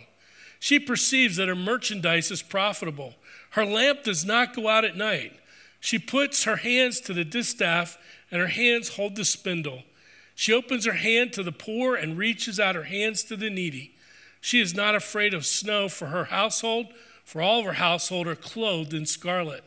She 0.61 0.79
perceives 0.79 1.37
that 1.37 1.47
her 1.47 1.55
merchandise 1.55 2.29
is 2.29 2.43
profitable. 2.43 3.15
Her 3.51 3.65
lamp 3.65 4.03
does 4.03 4.23
not 4.23 4.55
go 4.55 4.67
out 4.69 4.85
at 4.85 4.95
night. 4.95 5.33
She 5.79 5.97
puts 5.97 6.43
her 6.43 6.57
hands 6.57 7.01
to 7.01 7.13
the 7.13 7.25
distaff, 7.25 7.97
and 8.29 8.39
her 8.39 8.47
hands 8.47 8.89
hold 8.89 9.15
the 9.15 9.25
spindle. 9.25 9.81
She 10.35 10.53
opens 10.53 10.85
her 10.85 10.93
hand 10.93 11.33
to 11.33 11.41
the 11.41 11.51
poor 11.51 11.95
and 11.95 12.15
reaches 12.15 12.59
out 12.59 12.75
her 12.75 12.83
hands 12.83 13.23
to 13.23 13.35
the 13.35 13.49
needy. 13.49 13.95
She 14.39 14.61
is 14.61 14.75
not 14.75 14.93
afraid 14.93 15.33
of 15.33 15.47
snow 15.47 15.89
for 15.89 16.05
her 16.07 16.25
household, 16.25 16.93
for 17.25 17.41
all 17.41 17.61
of 17.61 17.65
her 17.65 17.73
household 17.73 18.27
are 18.27 18.35
clothed 18.35 18.93
in 18.93 19.07
scarlet. 19.07 19.63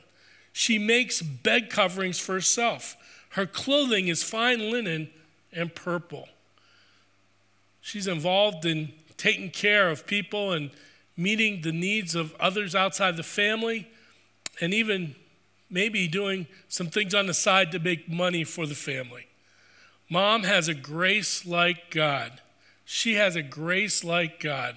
She 0.53 0.79
makes 0.79 1.21
bed 1.21 1.71
coverings 1.71 2.21
for 2.21 2.35
herself. 2.35 2.97
Her 3.31 3.47
clothing 3.47 4.07
is 4.07 4.23
fine 4.23 4.71
linen 4.71 5.11
and 5.53 5.75
purple. 5.75 6.29
She's 7.81 8.07
involved 8.07 8.65
in 8.65 8.93
taking 9.17 9.51
care 9.51 9.91
of 9.91 10.07
people 10.07 10.53
and 10.53 10.71
meeting 11.17 11.63
the 11.63 11.73
needs 11.73 12.15
of 12.15 12.35
others 12.41 12.75
outside 12.75 13.17
the 13.17 13.23
family, 13.23 13.89
and 14.61 14.75
even 14.75 15.15
maybe 15.71 16.07
doing 16.09 16.47
some 16.69 16.89
things 16.89 17.15
on 17.15 17.27
the 17.27 17.35
side 17.35 17.73
to 17.73 17.79
make 17.79 18.09
money 18.09 18.45
for 18.45 18.67
the 18.67 18.75
family. 18.75 19.27
Mom 20.11 20.43
has 20.43 20.69
a 20.69 20.75
grace 20.75 21.47
like 21.47 21.91
God. 21.91 22.41
She 22.85 23.15
has 23.15 23.37
a 23.37 23.43
grace 23.43 24.05
like 24.05 24.41
God. 24.41 24.77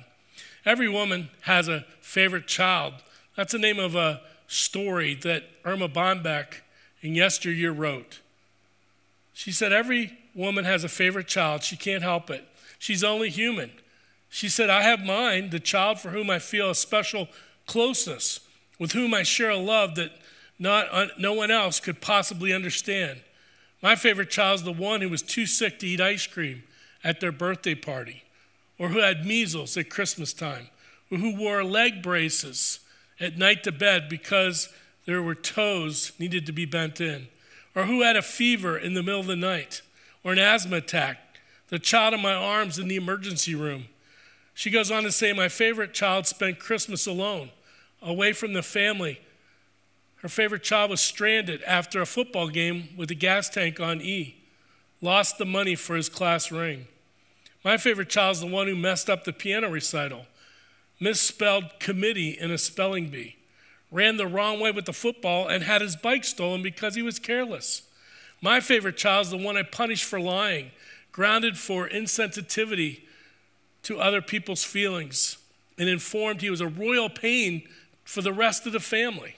Every 0.66 0.90
woman 0.90 1.30
has 1.42 1.68
a 1.68 1.86
favorite 2.02 2.48
child. 2.48 2.94
That's 3.36 3.52
the 3.52 3.60
name 3.60 3.80
of 3.80 3.96
a 3.96 4.22
story 4.48 5.14
that 5.16 5.44
Erma 5.66 5.90
Bombeck 5.90 6.62
in 7.02 7.16
yesteryear 7.16 7.72
wrote. 7.72 8.20
She 9.34 9.52
said, 9.52 9.72
Every 9.72 10.18
woman 10.34 10.66
has 10.66 10.84
a 10.84 10.90
favorite 10.90 11.28
child. 11.28 11.64
She 11.64 11.76
can't 11.76 12.04
help 12.04 12.30
it. 12.30 12.46
She's 12.80 13.04
only 13.04 13.30
human. 13.30 13.72
She 14.30 14.50
said, 14.50 14.70
I 14.70 14.84
have 14.84 15.00
mine, 15.00 15.50
the 15.50 15.60
child 15.60 16.00
for 16.00 16.10
whom 16.10 16.30
I 16.30 16.40
feel 16.40 16.70
a 16.70 16.76
special 16.76 17.30
closeness, 17.66 18.40
with 18.80 18.92
whom 18.92 19.14
I 19.14 19.24
share 19.24 19.50
a 19.50 19.58
love 19.58 19.96
that 19.96 20.12
not, 20.60 21.20
no 21.20 21.34
one 21.34 21.52
else 21.52 21.80
could 21.80 22.02
possibly 22.02 22.54
understand. 22.54 23.22
My 23.82 23.96
favorite 23.96 24.30
child 24.30 24.56
is 24.56 24.64
the 24.64 24.72
one 24.72 25.02
who 25.02 25.10
was 25.10 25.22
too 25.22 25.46
sick 25.46 25.80
to 25.80 25.88
eat 25.88 26.02
ice 26.02 26.26
cream 26.26 26.64
at 27.04 27.20
their 27.20 27.32
birthday 27.32 27.76
party, 27.76 28.24
or 28.80 28.90
who 28.90 29.00
had 29.00 29.26
measles 29.26 29.78
at 29.78 29.90
Christmas 29.90 30.34
time, 30.34 30.70
or 31.12 31.20
who 31.20 31.36
wore 31.36 31.64
leg 31.64 32.02
braces 32.02 32.80
at 33.20 33.38
night 33.38 33.64
to 33.64 33.72
bed 33.72 34.10
because 34.10 34.70
there 35.06 35.22
were 35.22 35.36
toes 35.36 36.12
needed 36.20 36.46
to 36.46 36.52
be 36.52 36.66
bent 36.66 37.00
in, 37.00 37.28
or 37.76 37.84
who 37.86 38.02
had 38.02 38.16
a 38.16 38.22
fever 38.22 38.78
in 38.78 38.94
the 38.94 39.04
middle 39.04 39.20
of 39.20 39.28
the 39.28 39.36
night, 39.36 39.82
or 40.24 40.34
an 40.34 40.40
asthma 40.40 40.78
attack, 40.78 41.40
the 41.70 41.80
child 41.80 42.14
in 42.14 42.22
my 42.22 42.34
arms 42.34 42.80
in 42.80 42.88
the 42.88 42.96
emergency 42.96 43.54
room. 43.54 43.86
She 44.58 44.72
goes 44.72 44.90
on 44.90 45.04
to 45.04 45.12
say, 45.12 45.34
My 45.34 45.50
favorite 45.50 45.94
child 45.94 46.26
spent 46.26 46.58
Christmas 46.58 47.06
alone, 47.06 47.52
away 48.02 48.34
from 48.34 48.54
the 48.54 48.64
family. 48.64 49.22
Her 50.24 50.28
favorite 50.28 50.64
child 50.64 50.90
was 50.90 51.00
stranded 51.00 51.62
after 51.62 52.02
a 52.02 52.08
football 52.08 52.50
game 52.50 52.90
with 52.98 53.12
a 53.12 53.14
gas 53.14 53.50
tank 53.50 53.80
on 53.80 54.02
E, 54.02 54.36
lost 55.00 55.38
the 55.38 55.46
money 55.46 55.76
for 55.76 55.96
his 55.96 56.10
class 56.10 56.52
ring. 56.52 56.88
My 57.64 57.78
favorite 57.78 58.10
child 58.10 58.38
is 58.38 58.40
the 58.42 58.48
one 58.48 58.66
who 58.66 58.76
messed 58.76 59.12
up 59.12 59.26
the 59.26 59.32
piano 59.32 59.70
recital 59.70 60.26
misspelled 61.00 61.80
committee 61.80 62.32
in 62.32 62.50
a 62.50 62.58
spelling 62.58 63.10
bee, 63.10 63.36
ran 63.92 64.18
the 64.18 64.26
wrong 64.26 64.60
way 64.60 64.72
with 64.72 64.86
the 64.86 64.92
football, 64.92 65.48
and 65.48 65.64
had 65.64 65.84
his 65.84 65.96
bike 65.96 66.24
stolen 66.24 66.64
because 66.64 66.96
he 66.96 67.04
was 67.04 67.20
careless. 67.20 67.84
My 68.42 68.60
favorite 68.60 68.98
child 68.98 69.28
is 69.28 69.30
the 69.30 69.38
one 69.38 69.56
I 69.56 69.62
punished 69.62 70.06
for 70.06 70.20
lying, 70.20 70.72
grounded 71.12 71.60
for 71.60 71.88
insensitivity 71.88 73.02
to 73.88 74.02
other 74.02 74.22
people's 74.22 74.66
feelings, 74.66 75.38
and 75.78 75.88
informed 75.88 76.42
he 76.42 76.50
was 76.50 76.60
a 76.60 76.68
royal 76.68 77.10
pain 77.10 77.66
for 78.04 78.22
the 78.22 78.34
rest 78.34 78.68
of 78.68 78.74
the 78.74 78.82
family. 78.82 79.36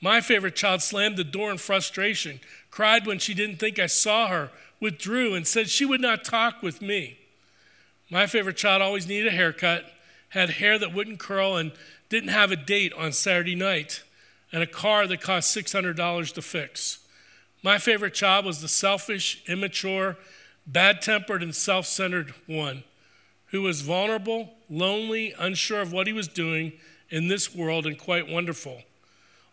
My 0.00 0.22
favorite 0.22 0.56
child 0.56 0.80
slammed 0.80 1.18
the 1.18 1.24
door 1.24 1.50
in 1.50 1.58
frustration, 1.58 2.40
cried 2.70 3.06
when 3.06 3.18
she 3.18 3.34
didn't 3.34 3.58
think 3.58 3.78
I 3.78 3.84
saw 3.86 4.28
her, 4.28 4.50
withdrew, 4.80 5.34
and 5.34 5.46
said 5.46 5.68
she 5.68 5.84
would 5.84 6.00
not 6.00 6.24
talk 6.24 6.62
with 6.62 6.80
me. 6.80 7.18
My 8.10 8.26
favorite 8.26 8.56
child 8.56 8.80
always 8.80 9.06
needed 9.06 9.26
a 9.26 9.36
haircut 9.36 9.84
had 10.30 10.50
hair 10.50 10.78
that 10.78 10.94
wouldn't 10.94 11.18
curl 11.18 11.56
and 11.56 11.70
didn't 12.08 12.30
have 12.30 12.50
a 12.50 12.56
date 12.56 12.92
on 12.94 13.12
Saturday 13.12 13.54
night, 13.54 14.02
and 14.50 14.62
a 14.62 14.66
car 14.66 15.06
that 15.06 15.20
cost 15.20 15.54
$600 15.54 16.32
to 16.32 16.42
fix. 16.42 17.00
My 17.62 17.76
favorite 17.76 18.14
child 18.14 18.46
was 18.46 18.62
the 18.62 18.68
selfish, 18.68 19.42
immature, 19.46 20.16
bad 20.66 21.02
tempered, 21.02 21.42
and 21.42 21.54
self 21.54 21.84
centered 21.84 22.32
one 22.46 22.82
who 23.54 23.62
was 23.62 23.82
vulnerable, 23.82 24.52
lonely, 24.68 25.32
unsure 25.38 25.80
of 25.80 25.92
what 25.92 26.08
he 26.08 26.12
was 26.12 26.26
doing 26.26 26.72
in 27.08 27.28
this 27.28 27.54
world, 27.54 27.86
and 27.86 27.96
quite 27.96 28.28
wonderful. 28.28 28.82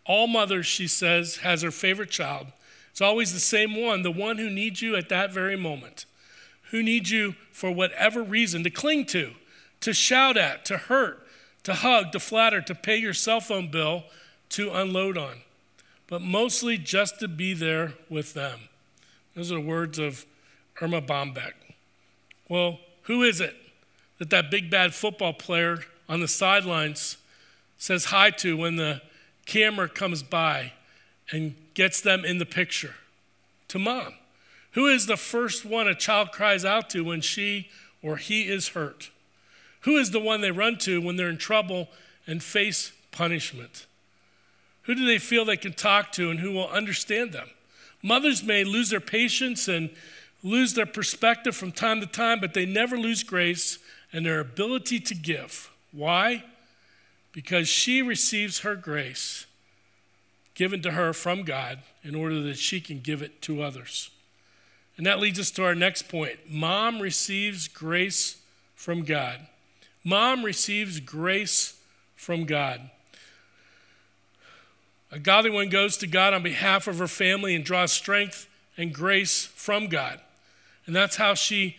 All 0.04 0.26
mothers, 0.26 0.66
she 0.66 0.88
says, 0.88 1.36
has 1.36 1.62
her 1.62 1.70
favorite 1.70 2.10
child. 2.10 2.48
It's 2.90 3.00
always 3.00 3.32
the 3.32 3.38
same 3.38 3.80
one, 3.80 4.02
the 4.02 4.10
one 4.10 4.38
who 4.38 4.50
needs 4.50 4.82
you 4.82 4.96
at 4.96 5.08
that 5.10 5.32
very 5.32 5.56
moment, 5.56 6.04
who 6.72 6.82
needs 6.82 7.12
you 7.12 7.36
for 7.52 7.70
whatever 7.70 8.24
reason 8.24 8.64
to 8.64 8.70
cling 8.70 9.06
to 9.06 9.34
to 9.82 9.92
shout 9.92 10.36
at, 10.36 10.64
to 10.64 10.78
hurt, 10.78 11.24
to 11.62 11.74
hug, 11.74 12.10
to 12.10 12.18
flatter, 12.18 12.60
to 12.60 12.74
pay 12.74 12.96
your 12.96 13.14
cell 13.14 13.40
phone 13.40 13.70
bill, 13.70 14.02
to 14.48 14.72
unload 14.72 15.16
on, 15.16 15.42
but 16.08 16.20
mostly 16.20 16.76
just 16.76 17.20
to 17.20 17.28
be 17.28 17.54
there 17.54 17.92
with 18.10 18.34
them. 18.34 18.62
Those 19.36 19.52
are 19.52 19.56
the 19.56 19.60
words 19.60 20.00
of 20.00 20.26
Erma 20.80 21.00
Bombeck. 21.00 21.52
Well, 22.48 22.80
who 23.02 23.22
is 23.22 23.40
it 23.40 23.54
that 24.22 24.30
that 24.30 24.52
big 24.52 24.70
bad 24.70 24.94
football 24.94 25.32
player 25.32 25.80
on 26.08 26.20
the 26.20 26.28
sidelines 26.28 27.16
says 27.76 28.04
hi 28.04 28.30
to 28.30 28.56
when 28.56 28.76
the 28.76 29.02
camera 29.46 29.88
comes 29.88 30.22
by 30.22 30.74
and 31.32 31.56
gets 31.74 32.00
them 32.00 32.24
in 32.24 32.38
the 32.38 32.46
picture? 32.46 32.94
To 33.66 33.80
mom. 33.80 34.14
Who 34.74 34.86
is 34.86 35.06
the 35.06 35.16
first 35.16 35.64
one 35.64 35.88
a 35.88 35.94
child 35.96 36.30
cries 36.30 36.64
out 36.64 36.88
to 36.90 37.02
when 37.02 37.20
she 37.20 37.68
or 38.00 38.16
he 38.16 38.48
is 38.48 38.68
hurt? 38.68 39.10
Who 39.80 39.96
is 39.96 40.12
the 40.12 40.20
one 40.20 40.40
they 40.40 40.52
run 40.52 40.78
to 40.78 41.00
when 41.00 41.16
they're 41.16 41.28
in 41.28 41.36
trouble 41.36 41.88
and 42.24 42.40
face 42.40 42.92
punishment? 43.10 43.86
Who 44.82 44.94
do 44.94 45.04
they 45.04 45.18
feel 45.18 45.44
they 45.44 45.56
can 45.56 45.72
talk 45.72 46.12
to 46.12 46.30
and 46.30 46.38
who 46.38 46.52
will 46.52 46.68
understand 46.68 47.32
them? 47.32 47.48
Mothers 48.04 48.44
may 48.44 48.62
lose 48.62 48.90
their 48.90 49.00
patience 49.00 49.66
and 49.66 49.90
lose 50.44 50.74
their 50.74 50.86
perspective 50.86 51.56
from 51.56 51.72
time 51.72 52.00
to 52.00 52.06
time, 52.06 52.38
but 52.40 52.54
they 52.54 52.66
never 52.66 52.96
lose 52.96 53.24
grace 53.24 53.80
and 54.12 54.24
their 54.26 54.40
ability 54.40 55.00
to 55.00 55.14
give. 55.14 55.70
Why? 55.92 56.44
Because 57.32 57.68
she 57.68 58.02
receives 58.02 58.60
her 58.60 58.76
grace 58.76 59.46
given 60.54 60.82
to 60.82 60.92
her 60.92 61.12
from 61.12 61.42
God 61.44 61.80
in 62.02 62.14
order 62.14 62.40
that 62.42 62.58
she 62.58 62.80
can 62.80 63.00
give 63.00 63.22
it 63.22 63.40
to 63.42 63.62
others. 63.62 64.10
And 64.96 65.06
that 65.06 65.18
leads 65.18 65.40
us 65.40 65.50
to 65.52 65.64
our 65.64 65.74
next 65.74 66.08
point. 66.08 66.38
Mom 66.48 67.00
receives 67.00 67.68
grace 67.68 68.36
from 68.74 69.04
God. 69.04 69.40
Mom 70.04 70.44
receives 70.44 71.00
grace 71.00 71.78
from 72.14 72.44
God. 72.44 72.90
A 75.10 75.18
godly 75.18 75.50
one 75.50 75.68
goes 75.68 75.96
to 75.98 76.06
God 76.06 76.34
on 76.34 76.42
behalf 76.42 76.86
of 76.86 76.98
her 76.98 77.06
family 77.06 77.54
and 77.54 77.64
draws 77.64 77.92
strength 77.92 78.46
and 78.76 78.94
grace 78.94 79.46
from 79.46 79.86
God. 79.86 80.20
And 80.86 80.96
that's 80.96 81.16
how 81.16 81.34
she 81.34 81.76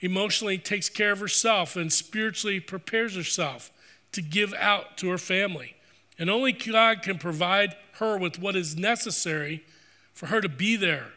emotionally 0.00 0.58
takes 0.58 0.88
care 0.88 1.12
of 1.12 1.20
herself 1.20 1.76
and 1.76 1.92
spiritually 1.92 2.60
prepares 2.60 3.16
herself 3.16 3.70
to 4.12 4.22
give 4.22 4.54
out 4.54 4.96
to 4.98 5.10
her 5.10 5.18
family. 5.18 5.74
And 6.18 6.30
only 6.30 6.52
God 6.52 7.02
can 7.02 7.18
provide 7.18 7.76
her 7.94 8.18
with 8.18 8.38
what 8.38 8.56
is 8.56 8.76
necessary 8.76 9.64
for 10.14 10.26
her 10.26 10.40
to 10.40 10.48
be 10.48 10.76
there 10.76 11.08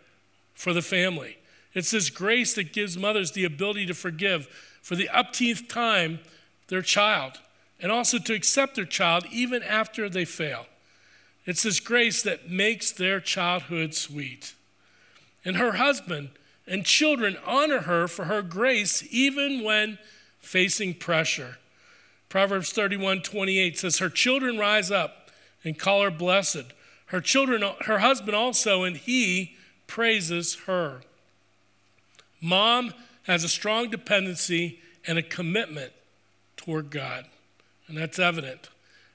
for 0.53 0.73
the 0.73 0.81
family. 0.81 1.37
It's 1.73 1.91
this 1.91 2.09
grace 2.09 2.53
that 2.55 2.73
gives 2.73 2.97
mothers 2.97 3.31
the 3.31 3.45
ability 3.45 3.85
to 3.87 3.93
forgive 3.93 4.47
for 4.81 4.95
the 4.95 5.09
upteenth 5.09 5.67
time 5.67 6.19
their 6.67 6.81
child 6.81 7.39
and 7.79 7.91
also 7.91 8.17
to 8.19 8.33
accept 8.33 8.75
their 8.75 8.85
child 8.85 9.25
even 9.31 9.63
after 9.63 10.09
they 10.09 10.25
fail. 10.25 10.65
It's 11.45 11.63
this 11.63 11.79
grace 11.79 12.21
that 12.23 12.49
makes 12.51 12.91
their 12.91 13.19
childhood 13.19 13.95
sweet. 13.95 14.53
And 15.43 15.57
her 15.57 15.73
husband 15.73 16.29
and 16.67 16.85
children 16.85 17.37
honor 17.45 17.81
her 17.81 18.07
for 18.07 18.25
her 18.25 18.41
grace 18.41 19.03
even 19.11 19.63
when 19.63 19.97
facing 20.39 20.93
pressure. 20.93 21.57
Proverbs 22.29 22.71
31 22.71 23.21
28 23.21 23.77
says, 23.77 23.99
Her 23.99 24.09
children 24.09 24.57
rise 24.57 24.91
up 24.91 25.29
and 25.63 25.77
call 25.77 26.01
her 26.01 26.11
blessed. 26.11 26.65
Her 27.07 27.19
children, 27.19 27.63
her 27.81 27.99
husband 27.99 28.35
also, 28.35 28.83
and 28.83 28.95
he 28.95 29.57
praises 29.85 30.55
her. 30.65 31.01
Mom 32.41 32.93
has 33.23 33.43
a 33.43 33.49
strong 33.49 33.89
dependency 33.89 34.79
and 35.05 35.17
a 35.17 35.23
commitment 35.23 35.91
toward 36.55 36.89
God, 36.89 37.25
and 37.87 37.97
that's 37.97 38.17
evident. 38.17 38.69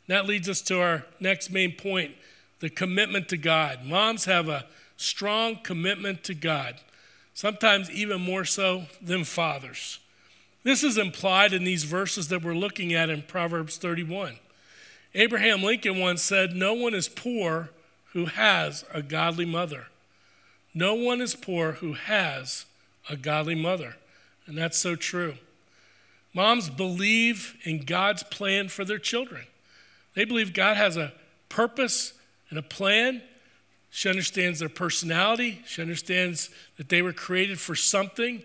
And 0.07 0.15
that 0.15 0.27
leads 0.27 0.49
us 0.49 0.61
to 0.63 0.81
our 0.81 1.07
next 1.19 1.51
main 1.51 1.73
point 1.73 2.15
the 2.61 2.71
commitment 2.71 3.29
to 3.29 3.37
God. 3.37 3.85
Moms 3.85 4.25
have 4.25 4.49
a 4.49 4.67
strong 4.97 5.57
commitment 5.57 6.25
to 6.25 6.35
God, 6.35 6.77
sometimes 7.37 7.91
even 7.91 8.19
more 8.19 8.47
so 8.47 8.87
than 9.03 9.23
fathers. 9.23 9.99
This 10.63 10.83
is 10.83 10.97
implied 10.97 11.53
in 11.53 11.65
these 11.65 11.85
verses 11.85 12.29
that 12.29 12.43
we're 12.43 12.55
looking 12.55 12.95
at 12.95 13.11
in 13.11 13.21
Proverbs 13.21 13.77
31. 13.77 14.37
Abraham 15.15 15.63
Lincoln 15.63 16.01
once 16.01 16.23
said, 16.23 16.57
No 16.57 16.73
one 16.73 16.95
is 16.95 17.11
poor 17.11 17.69
who 18.15 18.25
has 18.25 18.87
a 18.91 19.03
godly 19.03 19.45
mother. 19.45 19.89
No 20.73 20.95
one 20.95 21.21
is 21.21 21.35
poor 21.35 21.73
who 21.73 21.93
has 21.93 22.65
a 23.11 23.17
godly 23.17 23.55
mother. 23.55 23.97
And 24.47 24.57
that's 24.57 24.79
so 24.79 24.97
true. 24.97 25.35
Moms 26.33 26.71
believe 26.71 27.59
in 27.65 27.85
God's 27.85 28.23
plan 28.23 28.69
for 28.69 28.87
their 28.87 28.99
children. 28.99 29.45
They 30.15 30.25
believe 30.25 30.55
God 30.55 30.79
has 30.79 30.97
a 30.97 31.13
purpose 31.51 32.15
and 32.49 32.59
a 32.59 32.63
plan. 32.63 33.21
She 33.97 34.11
understands 34.11 34.59
their 34.59 34.69
personality. 34.69 35.63
She 35.65 35.81
understands 35.81 36.51
that 36.77 36.91
they 36.91 37.01
were 37.01 37.15
created 37.15 37.59
for 37.59 37.75
something 37.75 38.43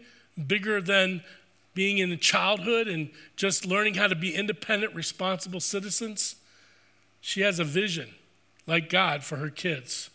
bigger 0.47 0.79
than 0.79 1.25
being 1.73 1.97
in 1.97 2.17
childhood 2.19 2.87
and 2.87 3.09
just 3.35 3.65
learning 3.65 3.95
how 3.95 4.07
to 4.07 4.15
be 4.15 4.33
independent, 4.33 4.95
responsible 4.95 5.59
citizens. 5.59 6.37
She 7.19 7.41
has 7.41 7.59
a 7.59 7.65
vision, 7.65 8.11
like 8.65 8.89
God, 8.89 9.25
for 9.25 9.35
her 9.35 9.49
kids. 9.49 10.09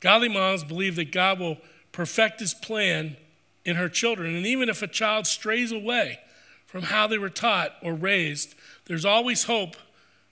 Godly 0.00 0.28
moms 0.28 0.62
believe 0.62 0.96
that 0.96 1.10
God 1.10 1.40
will 1.40 1.56
perfect 1.90 2.40
his 2.40 2.52
plan 2.52 3.16
in 3.64 3.76
her 3.76 3.88
children. 3.88 4.36
And 4.36 4.44
even 4.44 4.68
if 4.68 4.82
a 4.82 4.86
child 4.86 5.26
strays 5.26 5.72
away 5.72 6.18
from 6.66 6.82
how 6.82 7.06
they 7.06 7.16
were 7.16 7.30
taught 7.30 7.72
or 7.82 7.94
raised, 7.94 8.54
there's 8.84 9.06
always 9.06 9.44
hope 9.44 9.76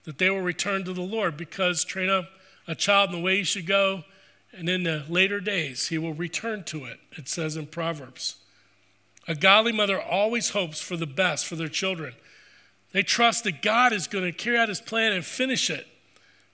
that 0.04 0.18
they 0.18 0.28
will 0.28 0.42
return 0.42 0.84
to 0.84 0.92
the 0.92 1.00
Lord 1.00 1.38
because 1.38 1.82
train 1.82 2.10
up 2.10 2.26
a 2.68 2.74
child 2.74 3.08
in 3.08 3.16
the 3.16 3.22
way 3.22 3.38
he 3.38 3.44
should 3.44 3.66
go, 3.66 4.04
and 4.56 4.68
in 4.68 4.84
the 4.84 5.04
later 5.08 5.40
days 5.40 5.88
he 5.88 5.98
will 5.98 6.14
return 6.14 6.64
to 6.64 6.84
it, 6.84 7.00
it 7.12 7.28
says 7.28 7.56
in 7.56 7.66
Proverbs. 7.66 8.36
A 9.26 9.34
godly 9.34 9.72
mother 9.72 10.00
always 10.00 10.50
hopes 10.50 10.80
for 10.80 10.96
the 10.96 11.06
best 11.06 11.46
for 11.46 11.56
their 11.56 11.68
children. 11.68 12.14
They 12.92 13.02
trust 13.02 13.44
that 13.44 13.62
God 13.62 13.92
is 13.92 14.06
going 14.06 14.24
to 14.24 14.32
carry 14.32 14.58
out 14.58 14.68
his 14.68 14.80
plan 14.80 15.12
and 15.12 15.24
finish 15.24 15.70
it 15.70 15.86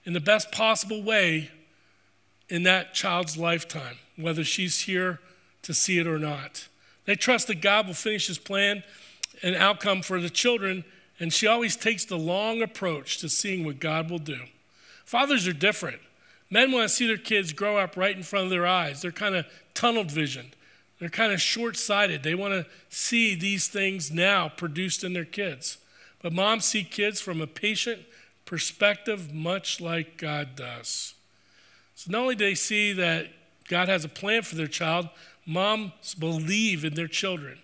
in 0.04 0.12
the 0.12 0.20
best 0.20 0.50
possible 0.52 1.02
way 1.02 1.50
in 2.48 2.62
that 2.62 2.94
child's 2.94 3.36
lifetime, 3.36 3.96
whether 4.16 4.44
she's 4.44 4.82
here 4.82 5.20
to 5.62 5.74
see 5.74 5.98
it 5.98 6.06
or 6.06 6.18
not. 6.18 6.68
They 7.04 7.14
trust 7.14 7.46
that 7.48 7.60
God 7.60 7.86
will 7.86 7.94
finish 7.94 8.28
his 8.28 8.38
plan 8.38 8.82
and 9.42 9.54
outcome 9.54 10.02
for 10.02 10.20
the 10.20 10.30
children, 10.30 10.84
and 11.18 11.32
she 11.32 11.46
always 11.46 11.76
takes 11.76 12.04
the 12.04 12.18
long 12.18 12.62
approach 12.62 13.18
to 13.18 13.28
seeing 13.28 13.64
what 13.64 13.80
God 13.80 14.10
will 14.10 14.18
do. 14.18 14.40
Fathers 15.04 15.46
are 15.46 15.52
different. 15.52 16.00
Men 16.50 16.72
want 16.72 16.88
to 16.88 16.94
see 16.94 17.06
their 17.06 17.16
kids 17.16 17.52
grow 17.52 17.78
up 17.78 17.96
right 17.96 18.16
in 18.16 18.24
front 18.24 18.44
of 18.44 18.50
their 18.50 18.66
eyes. 18.66 19.02
They're 19.02 19.12
kind 19.12 19.36
of 19.36 19.46
tunnel 19.72 20.04
visioned. 20.04 20.56
They're 20.98 21.08
kind 21.08 21.32
of 21.32 21.40
short 21.40 21.76
sighted. 21.76 22.22
They 22.22 22.34
want 22.34 22.52
to 22.54 22.66
see 22.88 23.34
these 23.34 23.68
things 23.68 24.10
now 24.10 24.48
produced 24.48 25.04
in 25.04 25.12
their 25.12 25.24
kids. 25.24 25.78
But 26.20 26.32
moms 26.32 26.66
see 26.66 26.84
kids 26.84 27.20
from 27.20 27.40
a 27.40 27.46
patient 27.46 28.02
perspective, 28.44 29.32
much 29.32 29.80
like 29.80 30.18
God 30.18 30.56
does. 30.56 31.14
So 31.94 32.10
not 32.10 32.22
only 32.22 32.34
do 32.34 32.44
they 32.44 32.54
see 32.54 32.92
that 32.94 33.28
God 33.68 33.88
has 33.88 34.04
a 34.04 34.08
plan 34.08 34.42
for 34.42 34.56
their 34.56 34.66
child, 34.66 35.08
moms 35.46 36.14
believe 36.14 36.84
in 36.84 36.94
their 36.94 37.08
children. 37.08 37.60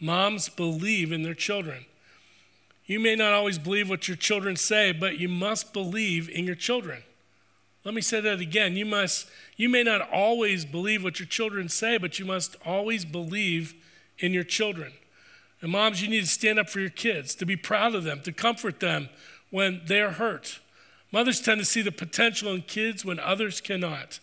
Moms 0.00 0.48
believe 0.48 1.10
in 1.10 1.22
their 1.22 1.34
children. 1.34 1.86
You 2.84 3.00
may 3.00 3.16
not 3.16 3.32
always 3.32 3.58
believe 3.58 3.90
what 3.90 4.06
your 4.06 4.16
children 4.16 4.56
say, 4.56 4.92
but 4.92 5.18
you 5.18 5.28
must 5.28 5.72
believe 5.72 6.28
in 6.28 6.44
your 6.44 6.54
children. 6.54 7.02
Let 7.88 7.94
me 7.94 8.02
say 8.02 8.20
that 8.20 8.40
again. 8.40 8.76
You 8.76 8.84
must 8.84 9.30
you 9.56 9.70
may 9.70 9.82
not 9.82 10.12
always 10.12 10.66
believe 10.66 11.02
what 11.02 11.18
your 11.18 11.26
children 11.26 11.70
say, 11.70 11.96
but 11.96 12.18
you 12.18 12.26
must 12.26 12.54
always 12.66 13.06
believe 13.06 13.74
in 14.18 14.34
your 14.34 14.44
children. 14.44 14.92
And 15.62 15.72
moms, 15.72 16.02
you 16.02 16.08
need 16.08 16.20
to 16.20 16.26
stand 16.26 16.58
up 16.58 16.68
for 16.68 16.80
your 16.80 16.90
kids, 16.90 17.34
to 17.36 17.46
be 17.46 17.56
proud 17.56 17.94
of 17.94 18.04
them, 18.04 18.20
to 18.24 18.30
comfort 18.30 18.80
them 18.80 19.08
when 19.48 19.80
they're 19.86 20.10
hurt. 20.10 20.60
Mothers 21.12 21.40
tend 21.40 21.60
to 21.60 21.64
see 21.64 21.80
the 21.80 21.90
potential 21.90 22.52
in 22.52 22.60
kids 22.60 23.06
when 23.06 23.18
others 23.18 23.62
cannot. 23.62 24.20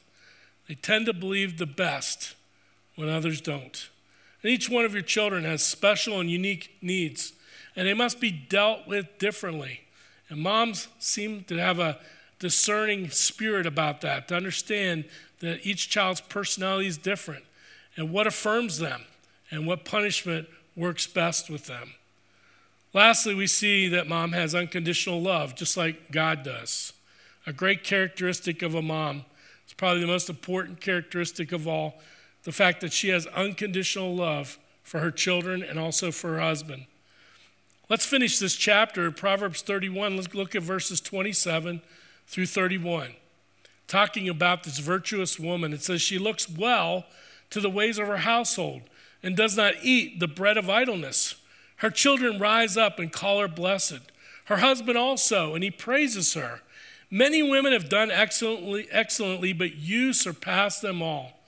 They 0.67 0.75
tend 0.75 1.07
to 1.07 1.13
believe 1.13 1.57
the 1.57 1.65
best 1.65 2.35
when 2.95 3.09
others 3.09 3.41
don't. 3.41 3.89
And 4.43 4.51
each 4.51 4.69
one 4.69 4.85
of 4.85 4.93
your 4.93 5.01
children 5.01 5.43
has 5.43 5.63
special 5.63 6.19
and 6.19 6.29
unique 6.29 6.77
needs 6.83 7.33
and 7.75 7.87
they 7.87 7.95
must 7.95 8.19
be 8.19 8.29
dealt 8.29 8.85
with 8.85 9.17
differently. 9.17 9.81
And 10.29 10.39
moms 10.39 10.87
seem 10.99 11.45
to 11.45 11.57
have 11.57 11.79
a 11.79 11.97
discerning 12.45 13.09
spirit 13.09 13.65
about 13.65 14.01
that, 14.01 14.27
to 14.27 14.35
understand 14.35 15.03
that 15.39 15.65
each 15.65 15.89
child's 15.89 16.21
personality 16.21 16.85
is 16.85 16.95
different 16.95 17.43
and 17.97 18.11
what 18.11 18.27
affirms 18.27 18.77
them 18.77 19.01
and 19.49 19.65
what 19.65 19.83
punishment 19.83 20.47
works 20.75 21.07
best 21.07 21.49
with 21.49 21.65
them. 21.65 21.93
Lastly, 22.93 23.33
we 23.33 23.47
see 23.47 23.87
that 23.87 24.07
mom 24.07 24.33
has 24.33 24.53
unconditional 24.53 25.19
love, 25.19 25.55
just 25.55 25.75
like 25.75 26.11
God 26.11 26.43
does. 26.43 26.93
A 27.47 27.51
great 27.51 27.83
characteristic 27.83 28.61
of 28.61 28.75
a 28.75 28.81
mom, 28.83 29.25
it's 29.63 29.73
probably 29.73 30.01
the 30.01 30.07
most 30.07 30.29
important 30.29 30.79
characteristic 30.79 31.51
of 31.51 31.67
all, 31.67 31.99
the 32.43 32.51
fact 32.51 32.79
that 32.81 32.93
she 32.93 33.09
has 33.09 33.25
unconditional 33.25 34.15
love 34.15 34.59
for 34.83 34.99
her 34.99 35.09
children 35.09 35.63
and 35.63 35.79
also 35.79 36.11
for 36.11 36.35
her 36.35 36.41
husband. 36.41 36.85
Let's 37.89 38.05
finish 38.05 38.37
this 38.37 38.55
chapter, 38.55 39.09
Proverbs 39.09 39.63
31. 39.63 40.15
Let's 40.15 40.31
look 40.35 40.53
at 40.53 40.61
verses 40.61 41.01
27 41.01 41.81
through 42.27 42.47
31. 42.47 43.15
Talking 43.87 44.27
about 44.27 44.63
this 44.63 44.79
virtuous 44.79 45.39
woman, 45.39 45.73
it 45.73 45.83
says, 45.83 46.01
She 46.01 46.17
looks 46.17 46.49
well 46.49 47.05
to 47.51 47.59
the 47.59 47.69
ways 47.69 47.99
of 47.99 48.07
her 48.07 48.17
household 48.17 48.81
and 49.21 49.35
does 49.35 49.55
not 49.55 49.75
eat 49.81 50.19
the 50.19 50.27
bread 50.27 50.57
of 50.57 50.69
idleness. 50.69 51.35
Her 51.77 51.89
children 51.89 52.39
rise 52.39 52.77
up 52.77 52.99
and 52.99 53.11
call 53.11 53.39
her 53.39 53.47
blessed. 53.47 53.99
Her 54.45 54.57
husband 54.57 54.97
also, 54.97 55.55
and 55.55 55.63
he 55.63 55.71
praises 55.71 56.33
her. 56.33 56.61
Many 57.11 57.43
women 57.43 57.73
have 57.73 57.89
done 57.89 58.11
excellently, 58.11 58.87
excellently, 58.91 59.53
but 59.53 59.75
you 59.75 60.13
surpass 60.13 60.79
them 60.79 61.01
all. 61.01 61.39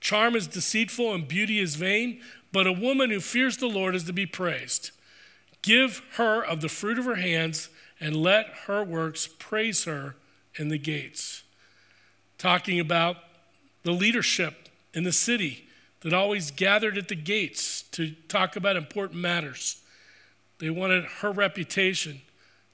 Charm 0.00 0.36
is 0.36 0.46
deceitful 0.46 1.14
and 1.14 1.26
beauty 1.26 1.58
is 1.58 1.76
vain, 1.76 2.20
but 2.52 2.66
a 2.66 2.72
woman 2.72 3.10
who 3.10 3.20
fears 3.20 3.56
the 3.56 3.66
Lord 3.66 3.94
is 3.94 4.04
to 4.04 4.12
be 4.12 4.26
praised. 4.26 4.90
Give 5.62 6.02
her 6.12 6.42
of 6.42 6.60
the 6.60 6.68
fruit 6.68 6.98
of 6.98 7.06
her 7.06 7.16
hands, 7.16 7.70
and 7.98 8.16
let 8.16 8.46
her 8.66 8.84
works 8.84 9.26
praise 9.26 9.84
her 9.84 10.16
in 10.58 10.68
the 10.68 10.78
gates. 10.78 11.42
Talking 12.38 12.80
about 12.80 13.16
the 13.82 13.92
leadership 13.92 14.68
in 14.94 15.04
the 15.04 15.12
city 15.12 15.66
that 16.00 16.12
always 16.12 16.50
gathered 16.50 16.98
at 16.98 17.08
the 17.08 17.14
gates 17.14 17.82
to 17.92 18.12
talk 18.28 18.56
about 18.56 18.76
important 18.76 19.20
matters. 19.20 19.82
They 20.58 20.70
wanted 20.70 21.04
her 21.20 21.30
reputation 21.30 22.22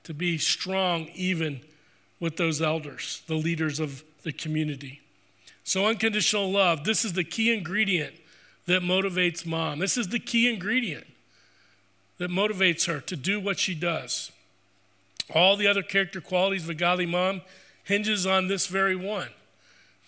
to 0.04 0.14
be 0.14 0.38
strong, 0.38 1.08
even 1.14 1.60
with 2.20 2.36
those 2.36 2.60
elders, 2.60 3.22
the 3.26 3.34
leaders 3.34 3.80
of 3.80 4.04
the 4.22 4.32
community. 4.32 5.00
So, 5.64 5.86
unconditional 5.86 6.50
love, 6.50 6.84
this 6.84 7.04
is 7.04 7.12
the 7.12 7.24
key 7.24 7.52
ingredient 7.52 8.14
that 8.66 8.82
motivates 8.82 9.46
mom. 9.46 9.78
This 9.78 9.96
is 9.96 10.08
the 10.08 10.18
key 10.18 10.52
ingredient 10.52 11.06
that 12.18 12.30
motivates 12.30 12.86
her 12.86 13.00
to 13.00 13.16
do 13.16 13.40
what 13.40 13.58
she 13.58 13.74
does. 13.74 14.30
All 15.34 15.56
the 15.56 15.66
other 15.66 15.82
character 15.82 16.20
qualities 16.20 16.64
of 16.64 16.70
a 16.70 16.74
godly 16.74 17.06
mom 17.06 17.42
hinges 17.84 18.26
on 18.26 18.48
this 18.48 18.66
very 18.66 18.96
one 18.96 19.28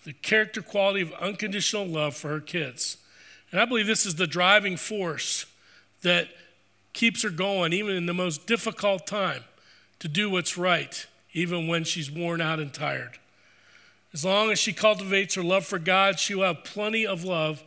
the 0.05 0.13
character 0.13 0.61
quality 0.61 1.01
of 1.01 1.13
unconditional 1.15 1.87
love 1.87 2.15
for 2.15 2.29
her 2.29 2.41
kids. 2.41 2.99
And 3.51 3.61
I 3.61 3.65
believe 3.65 3.87
this 3.87 4.05
is 4.05 4.17
the 4.17 4.27
driving 4.27 4.77
force 4.77 5.47
that 6.03 6.29
keeps 6.93 7.23
her 7.23 7.31
going, 7.31 7.73
even 7.73 7.97
in 7.97 8.07
the 8.07 8.13
most 8.13 8.47
difficult 8.47 9.07
time, 9.07 9.45
to 10.01 10.09
do 10.09 10.29
what's 10.29 10.59
right, 10.59 11.07
even 11.33 11.67
when 11.67 11.85
she's 11.85 12.11
worn 12.11 12.43
out 12.43 12.61
and 12.61 12.73
tired. 12.73 13.19
As 14.13 14.25
long 14.25 14.51
as 14.51 14.59
she 14.59 14.73
cultivates 14.73 15.35
her 15.35 15.43
love 15.43 15.65
for 15.65 15.79
God, 15.79 16.21
she 16.21 16.35
will 16.35 16.45
have 16.45 16.65
plenty 16.65 17.07
of 17.07 17.25
love 17.25 17.65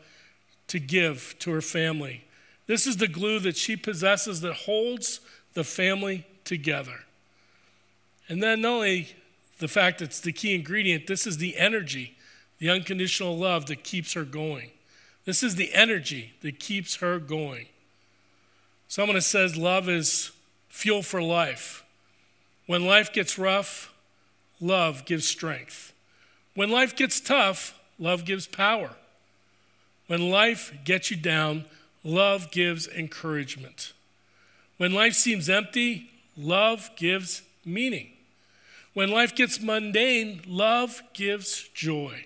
to 0.68 0.80
give 0.80 1.36
to 1.40 1.52
her 1.52 1.62
family. 1.62 2.24
This 2.68 2.86
is 2.86 2.98
the 2.98 3.08
glue 3.08 3.40
that 3.40 3.58
she 3.58 3.76
possesses 3.76 4.42
that 4.42 4.54
holds 4.54 5.22
the 5.56 5.64
family 5.64 6.26
together. 6.44 7.06
And 8.30 8.44
then 8.44 8.62
not 8.62 8.74
only 8.74 9.16
the 9.60 9.68
fact 9.68 10.02
it's 10.02 10.20
the 10.20 10.32
key 10.32 10.54
ingredient, 10.54 11.08
this 11.08 11.26
is 11.26 11.38
the 11.38 11.58
energy, 11.58 12.16
the 12.60 12.70
unconditional 12.70 13.38
love 13.38 13.66
that 13.68 13.84
keeps 13.84 14.14
her 14.14 14.24
going. 14.24 14.72
This 15.26 15.44
is 15.44 15.56
the 15.56 15.74
energy 15.74 16.34
that 16.42 16.60
keeps 16.60 16.98
her 16.98 17.20
going. 17.20 17.68
Someone 18.88 19.20
says 19.22 19.58
love 19.58 19.90
is 19.90 20.32
fuel 20.70 21.02
for 21.02 21.22
life. 21.22 21.84
When 22.66 22.86
life 22.86 23.12
gets 23.12 23.38
rough, 23.38 23.94
love 24.60 25.06
gives 25.06 25.28
strength. 25.28 25.94
When 26.54 26.72
life 26.72 26.96
gets 26.96 27.20
tough, 27.20 27.78
love 28.00 28.26
gives 28.26 28.48
power. 28.48 28.92
When 30.08 30.30
life 30.30 30.74
gets 30.86 31.12
you 31.12 31.18
down, 31.18 31.66
love 32.04 32.52
gives 32.52 32.88
encouragement. 32.88 33.94
When 34.78 34.94
life 34.94 35.14
seems 35.14 35.50
empty, 35.50 36.10
love 36.38 36.90
gives 36.96 37.42
meaning. 37.66 38.12
When 38.98 39.12
life 39.12 39.36
gets 39.36 39.62
mundane, 39.62 40.42
love 40.48 41.04
gives 41.14 41.70
joy. 41.76 42.26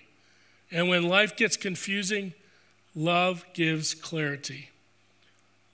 And 0.70 0.88
when 0.88 1.02
life 1.02 1.36
gets 1.36 1.54
confusing, 1.54 2.32
love 2.94 3.44
gives 3.52 3.92
clarity. 3.92 4.70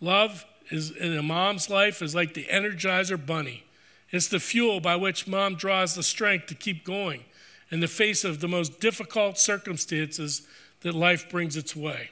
Love 0.01 0.45
is 0.73 0.91
in 0.91 1.17
a 1.17 1.23
mom's 1.23 1.71
life 1.71 2.03
is 2.03 2.17
like 2.17 2.35
the 2.35 2.47
energizer 2.47 3.17
bunny. 3.17 3.63
It's 4.11 4.27
the 4.27 4.41
fuel 4.41 4.81
by 4.81 4.97
which 4.97 5.29
mom 5.29 5.55
draws 5.55 5.95
the 5.95 6.03
strength 6.03 6.47
to 6.47 6.57
keep 6.57 6.83
going 6.83 7.23
in 7.71 7.79
the 7.79 7.87
face 7.87 8.25
of 8.25 8.41
the 8.41 8.49
most 8.49 8.81
difficult 8.81 9.39
circumstances 9.39 10.49
that 10.81 10.97
life 10.97 11.31
brings 11.31 11.57
its 11.57 11.77
way. 11.77 12.11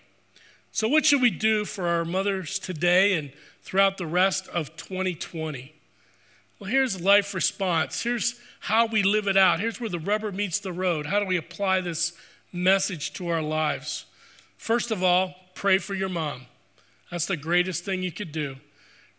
So, 0.70 0.86
what 0.86 1.04
should 1.04 1.22
we 1.22 1.30
do 1.32 1.64
for 1.64 1.88
our 1.88 2.04
mothers 2.04 2.60
today 2.60 3.14
and 3.14 3.32
throughout 3.64 3.98
the 3.98 4.06
rest 4.06 4.46
of 4.46 4.76
2020? 4.76 5.75
Well, 6.58 6.70
here's 6.70 7.00
life 7.00 7.34
response. 7.34 8.02
Here's 8.02 8.40
how 8.60 8.86
we 8.86 9.02
live 9.02 9.26
it 9.26 9.36
out. 9.36 9.60
Here's 9.60 9.80
where 9.80 9.90
the 9.90 9.98
rubber 9.98 10.32
meets 10.32 10.58
the 10.58 10.72
road. 10.72 11.06
How 11.06 11.20
do 11.20 11.26
we 11.26 11.36
apply 11.36 11.80
this 11.80 12.12
message 12.52 13.12
to 13.14 13.28
our 13.28 13.42
lives? 13.42 14.06
First 14.56 14.90
of 14.90 15.02
all, 15.02 15.34
pray 15.54 15.78
for 15.78 15.94
your 15.94 16.08
mom. 16.08 16.46
That's 17.10 17.26
the 17.26 17.36
greatest 17.36 17.84
thing 17.84 18.02
you 18.02 18.12
could 18.12 18.32
do. 18.32 18.56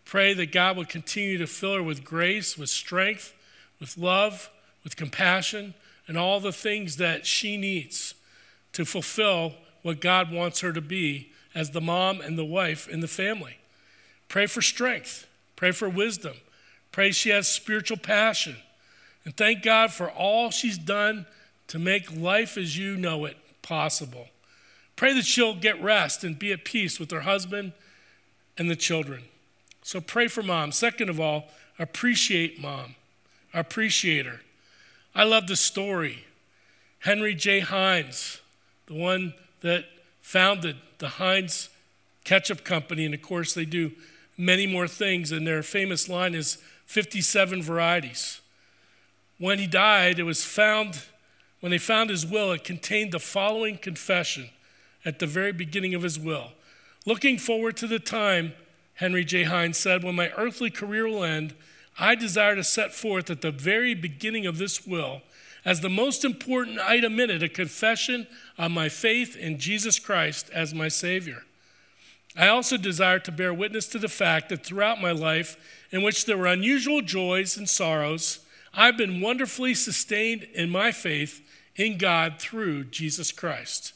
Pray 0.04 0.34
that 0.34 0.52
God 0.52 0.78
would 0.78 0.90
continue 0.90 1.38
to 1.38 1.48
fill 1.48 1.76
her 1.76 1.84
with 1.84 2.04
grace, 2.04 2.58
with 2.58 2.70
strength, 2.70 3.34
with 3.80 3.98
love, 3.98 4.50
with 4.84 4.96
compassion, 4.96 5.74
and 6.08 6.18
all 6.18 6.40
the 6.40 6.52
things 6.52 6.98
that 6.98 7.26
she 7.26 7.58
needs 7.58 8.16
to 8.74 8.86
fulfill 8.86 9.54
what 9.84 10.02
God 10.02 10.32
wants 10.32 10.62
her 10.62 10.74
to 10.74 10.82
be 10.82 11.32
as 11.54 11.72
the 11.72 11.82
mom 11.82 12.22
and 12.22 12.38
the 12.38 12.46
wife 12.46 12.88
in 12.88 13.02
the 13.02 13.08
family. 13.08 13.58
Pray 14.28 14.46
for 14.46 14.62
strength, 14.62 15.28
pray 15.56 15.72
for 15.72 15.90
wisdom, 15.90 16.36
pray 16.98 17.12
she 17.12 17.30
has 17.30 17.48
spiritual 17.48 17.96
passion, 17.96 18.56
and 19.24 19.38
thank 19.38 19.62
God 19.62 19.94
for 19.94 20.10
all 20.10 20.50
she's 20.50 20.80
done 20.80 21.28
to 21.68 21.78
make 21.78 22.12
life 22.12 22.58
as 22.58 22.76
you 22.76 22.98
know 22.98 23.26
it 23.26 23.38
possible. 23.62 24.30
Pray 24.96 25.14
that 25.14 25.24
she'll 25.24 25.54
get 25.54 25.80
rest 25.80 26.24
and 26.24 26.40
be 26.40 26.52
at 26.52 26.66
peace 26.66 27.00
with 27.00 27.12
her 27.12 27.20
husband 27.20 27.72
and 28.58 28.68
the 28.68 28.76
children. 28.76 29.26
So 29.84 30.02
pray 30.02 30.28
for 30.28 30.42
mom. 30.42 30.72
Second 30.72 31.12
of 31.12 31.20
all, 31.20 31.50
appreciate 31.78 32.60
mom. 32.60 32.96
Appreciate 33.54 34.26
her. 34.26 34.42
I 35.14 35.24
love 35.24 35.46
the 35.46 35.56
story. 35.56 36.26
Henry 37.02 37.36
J. 37.36 37.60
Heinz, 37.60 38.42
the 38.88 38.96
one 38.96 39.36
that 39.62 39.86
founded 40.20 40.78
the 40.98 41.10
Heinz 41.10 41.70
Ketchup 42.24 42.64
Company, 42.64 43.06
and 43.06 43.14
of 43.14 43.22
course, 43.22 43.54
they 43.54 43.66
do 43.66 43.92
many 44.36 44.66
more 44.66 44.88
things, 44.88 45.32
and 45.32 45.46
their 45.46 45.62
famous 45.62 46.10
line 46.10 46.34
is 46.34 46.58
57 46.88 47.62
varieties. 47.62 48.42
When 49.38 49.60
he 49.60 49.68
died, 49.68 50.18
it 50.18 50.24
was 50.24 50.44
found, 50.44 51.04
when 51.60 51.70
they 51.70 51.78
found 51.78 52.10
his 52.10 52.26
will, 52.26 52.52
it 52.54 52.64
contained 52.64 53.12
the 53.12 53.20
following 53.20 53.78
confession 53.78 54.50
at 55.06 55.20
the 55.20 55.28
very 55.28 55.52
beginning 55.52 55.94
of 55.94 56.02
his 56.02 56.18
will. 56.18 56.54
Looking 57.06 57.38
forward 57.38 57.78
to 57.78 57.88
the 57.88 58.00
time, 58.00 58.54
Henry 58.96 59.24
J. 59.24 59.44
Heinz 59.44 59.78
said, 59.78 60.04
when 60.04 60.16
my 60.16 60.30
earthly 60.38 60.70
career 60.72 61.08
will 61.08 61.24
end, 61.24 61.54
I 62.00 62.16
desire 62.16 62.56
to 62.56 62.64
set 62.64 62.94
forth 62.94 63.30
at 63.30 63.42
the 63.42 63.52
very 63.52 63.94
beginning 63.94 64.46
of 64.46 64.58
this 64.58 64.88
will, 64.88 65.22
as 65.66 65.82
the 65.82 65.90
most 65.90 66.24
important 66.24 66.80
item 66.80 67.20
in 67.20 67.30
it, 67.30 67.44
a 67.44 67.50
confession 67.50 68.28
of 68.58 68.72
my 68.72 68.88
faith 68.88 69.36
in 69.36 69.60
Jesus 69.60 70.00
Christ 70.00 70.50
as 70.52 70.74
my 70.74 70.88
Savior. 70.88 71.44
I 72.36 72.48
also 72.48 72.78
desire 72.78 73.20
to 73.20 73.32
bear 73.32 73.54
witness 73.54 73.88
to 73.90 74.00
the 74.00 74.08
fact 74.08 74.50
that 74.50 74.66
throughout 74.66 75.02
my 75.02 75.12
life, 75.12 75.58
in 75.92 76.02
which 76.02 76.26
there 76.26 76.38
were 76.38 76.48
unusual 76.48 77.02
joys 77.02 77.58
and 77.58 77.68
sorrows, 77.68 78.40
I've 78.74 78.98
been 78.98 79.22
wonderfully 79.22 79.74
sustained 79.74 80.44
in 80.54 80.70
my 80.70 80.92
faith 80.92 81.42
in 81.76 81.98
God 81.98 82.40
through 82.40 82.86
Jesus 82.86 83.32
Christ. 83.32 83.94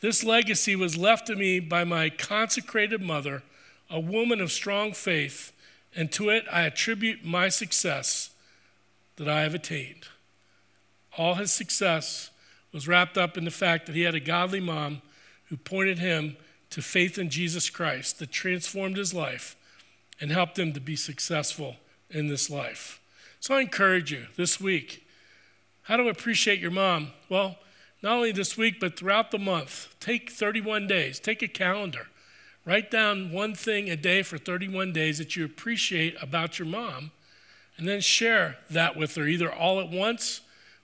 This 0.00 0.22
legacy 0.22 0.76
was 0.76 0.96
left 0.96 1.26
to 1.28 1.36
me 1.36 1.58
by 1.60 1.84
my 1.84 2.10
consecrated 2.10 3.00
mother, 3.00 3.42
a 3.90 3.98
woman 3.98 4.40
of 4.40 4.52
strong 4.52 4.92
faith, 4.92 5.52
and 5.94 6.12
to 6.12 6.28
it 6.28 6.44
I 6.52 6.62
attribute 6.62 7.24
my 7.24 7.48
success 7.48 8.30
that 9.16 9.28
I 9.28 9.42
have 9.42 9.54
attained. 9.54 10.08
All 11.16 11.34
his 11.34 11.50
success 11.50 12.30
was 12.72 12.86
wrapped 12.86 13.16
up 13.16 13.38
in 13.38 13.44
the 13.44 13.50
fact 13.50 13.86
that 13.86 13.94
he 13.94 14.02
had 14.02 14.14
a 14.14 14.20
godly 14.20 14.60
mom 14.60 15.00
who 15.46 15.56
pointed 15.56 15.98
him 15.98 16.36
to 16.70 16.82
faith 16.82 17.16
in 17.16 17.30
Jesus 17.30 17.70
Christ 17.70 18.18
that 18.18 18.30
transformed 18.30 18.98
his 18.98 19.14
life 19.14 19.55
and 20.20 20.30
help 20.30 20.54
them 20.54 20.72
to 20.72 20.80
be 20.80 20.96
successful 20.96 21.76
in 22.10 22.28
this 22.28 22.48
life. 22.48 23.00
So 23.40 23.54
I 23.54 23.60
encourage 23.60 24.10
you 24.12 24.26
this 24.36 24.60
week 24.60 25.06
how 25.82 25.96
to 25.96 26.08
appreciate 26.08 26.58
your 26.58 26.70
mom. 26.70 27.12
Well, 27.28 27.56
not 28.02 28.16
only 28.16 28.32
this 28.32 28.56
week, 28.56 28.80
but 28.80 28.98
throughout 28.98 29.30
the 29.30 29.38
month. 29.38 29.94
Take 30.00 30.30
31 30.30 30.86
days, 30.86 31.18
take 31.18 31.42
a 31.42 31.48
calendar. 31.48 32.08
Write 32.64 32.90
down 32.90 33.30
one 33.30 33.54
thing 33.54 33.88
a 33.88 33.96
day 33.96 34.22
for 34.22 34.38
31 34.38 34.92
days 34.92 35.18
that 35.18 35.36
you 35.36 35.44
appreciate 35.44 36.16
about 36.20 36.58
your 36.58 36.66
mom, 36.66 37.12
and 37.76 37.86
then 37.86 38.00
share 38.00 38.56
that 38.70 38.96
with 38.96 39.14
her, 39.14 39.26
either 39.26 39.52
all 39.52 39.80
at 39.80 39.88
once 39.88 40.40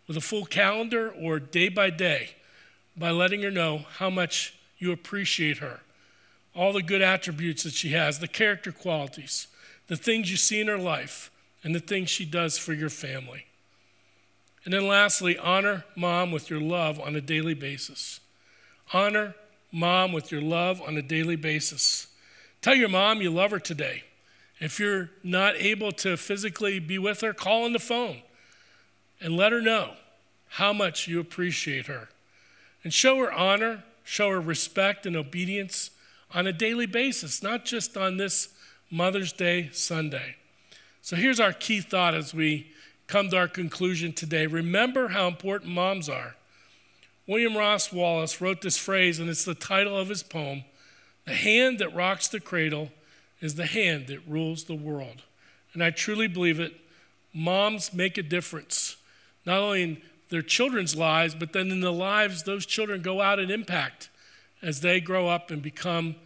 with 0.06 0.16
a 0.16 0.20
full 0.20 0.44
calendar 0.44 1.10
or 1.10 1.40
day 1.40 1.68
by 1.68 1.90
day, 1.90 2.36
by 2.96 3.10
letting 3.10 3.42
her 3.42 3.50
know 3.50 3.86
how 3.98 4.10
much 4.10 4.54
you 4.78 4.92
appreciate 4.92 5.58
her. 5.58 5.80
All 6.54 6.72
the 6.72 6.82
good 6.82 7.02
attributes 7.02 7.62
that 7.62 7.72
she 7.72 7.90
has, 7.90 8.18
the 8.18 8.28
character 8.28 8.72
qualities, 8.72 9.46
the 9.86 9.96
things 9.96 10.30
you 10.30 10.36
see 10.36 10.60
in 10.60 10.68
her 10.68 10.78
life, 10.78 11.30
and 11.64 11.74
the 11.74 11.80
things 11.80 12.10
she 12.10 12.24
does 12.24 12.58
for 12.58 12.72
your 12.72 12.90
family. 12.90 13.46
And 14.64 14.72
then 14.72 14.86
lastly, 14.86 15.38
honor 15.38 15.84
mom 15.96 16.30
with 16.30 16.50
your 16.50 16.60
love 16.60 17.00
on 17.00 17.16
a 17.16 17.20
daily 17.20 17.54
basis. 17.54 18.20
Honor 18.92 19.34
mom 19.72 20.12
with 20.12 20.30
your 20.30 20.42
love 20.42 20.80
on 20.82 20.96
a 20.96 21.02
daily 21.02 21.36
basis. 21.36 22.08
Tell 22.60 22.74
your 22.74 22.88
mom 22.88 23.20
you 23.20 23.30
love 23.30 23.50
her 23.50 23.58
today. 23.58 24.04
If 24.60 24.78
you're 24.78 25.10
not 25.24 25.56
able 25.56 25.90
to 25.92 26.16
physically 26.16 26.78
be 26.78 26.98
with 26.98 27.22
her, 27.22 27.32
call 27.32 27.64
on 27.64 27.72
the 27.72 27.80
phone 27.80 28.22
and 29.20 29.36
let 29.36 29.52
her 29.52 29.60
know 29.60 29.94
how 30.48 30.72
much 30.72 31.08
you 31.08 31.18
appreciate 31.18 31.86
her. 31.86 32.08
And 32.84 32.92
show 32.92 33.18
her 33.18 33.32
honor, 33.32 33.82
show 34.04 34.30
her 34.30 34.40
respect 34.40 35.06
and 35.06 35.16
obedience 35.16 35.90
on 36.34 36.46
a 36.46 36.52
daily 36.52 36.86
basis, 36.86 37.42
not 37.42 37.64
just 37.64 37.96
on 37.96 38.16
this 38.16 38.48
Mother's 38.90 39.32
Day 39.32 39.70
Sunday. 39.72 40.36
So 41.00 41.16
here's 41.16 41.40
our 41.40 41.52
key 41.52 41.80
thought 41.80 42.14
as 42.14 42.34
we 42.34 42.70
come 43.06 43.28
to 43.30 43.36
our 43.36 43.48
conclusion 43.48 44.12
today. 44.12 44.46
Remember 44.46 45.08
how 45.08 45.26
important 45.28 45.72
moms 45.72 46.08
are. 46.08 46.36
William 47.26 47.56
Ross 47.56 47.92
Wallace 47.92 48.40
wrote 48.40 48.62
this 48.62 48.76
phrase, 48.78 49.18
and 49.18 49.28
it's 49.28 49.44
the 49.44 49.54
title 49.54 49.96
of 49.96 50.08
his 50.08 50.22
poem 50.22 50.64
The 51.24 51.34
hand 51.34 51.78
that 51.78 51.94
rocks 51.94 52.28
the 52.28 52.40
cradle 52.40 52.90
is 53.40 53.54
the 53.54 53.66
hand 53.66 54.06
that 54.08 54.26
rules 54.26 54.64
the 54.64 54.74
world. 54.74 55.22
And 55.74 55.82
I 55.82 55.90
truly 55.90 56.28
believe 56.28 56.60
it. 56.60 56.74
Moms 57.34 57.94
make 57.94 58.18
a 58.18 58.22
difference, 58.22 58.96
not 59.46 59.58
only 59.58 59.82
in 59.82 60.02
their 60.28 60.42
children's 60.42 60.96
lives, 60.96 61.34
but 61.34 61.52
then 61.52 61.70
in 61.70 61.80
the 61.80 61.92
lives 61.92 62.42
those 62.42 62.66
children 62.66 63.00
go 63.02 63.20
out 63.20 63.38
and 63.38 63.50
impact 63.50 64.10
as 64.62 64.80
they 64.80 65.00
grow 65.00 65.28
up 65.28 65.50
and 65.50 65.60
become 65.60 66.16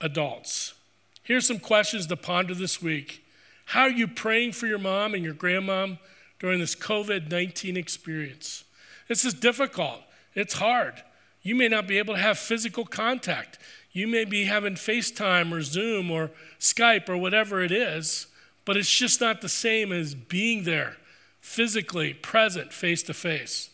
adults. 0.00 0.74
Here's 1.22 1.46
some 1.46 1.58
questions 1.58 2.06
to 2.06 2.16
ponder 2.16 2.54
this 2.54 2.80
week. 2.80 3.24
How 3.66 3.82
are 3.82 3.90
you 3.90 4.06
praying 4.06 4.52
for 4.52 4.66
your 4.66 4.78
mom 4.78 5.14
and 5.14 5.24
your 5.24 5.34
grandmom 5.34 5.98
during 6.38 6.60
this 6.60 6.76
COVID 6.76 7.30
19 7.30 7.76
experience? 7.76 8.64
This 9.08 9.24
is 9.24 9.34
difficult, 9.34 10.02
it's 10.34 10.54
hard. 10.54 11.02
You 11.42 11.54
may 11.54 11.68
not 11.68 11.86
be 11.86 11.98
able 11.98 12.14
to 12.14 12.20
have 12.20 12.38
physical 12.38 12.84
contact. 12.84 13.58
You 13.92 14.08
may 14.08 14.24
be 14.24 14.44
having 14.46 14.74
FaceTime 14.74 15.52
or 15.52 15.62
Zoom 15.62 16.10
or 16.10 16.32
Skype 16.58 17.08
or 17.08 17.16
whatever 17.16 17.62
it 17.62 17.70
is, 17.70 18.26
but 18.64 18.76
it's 18.76 18.90
just 18.90 19.20
not 19.20 19.40
the 19.40 19.48
same 19.48 19.92
as 19.92 20.14
being 20.14 20.64
there 20.64 20.96
physically 21.40 22.12
present 22.12 22.72
face 22.72 23.04
to 23.04 23.14
face. 23.14 23.70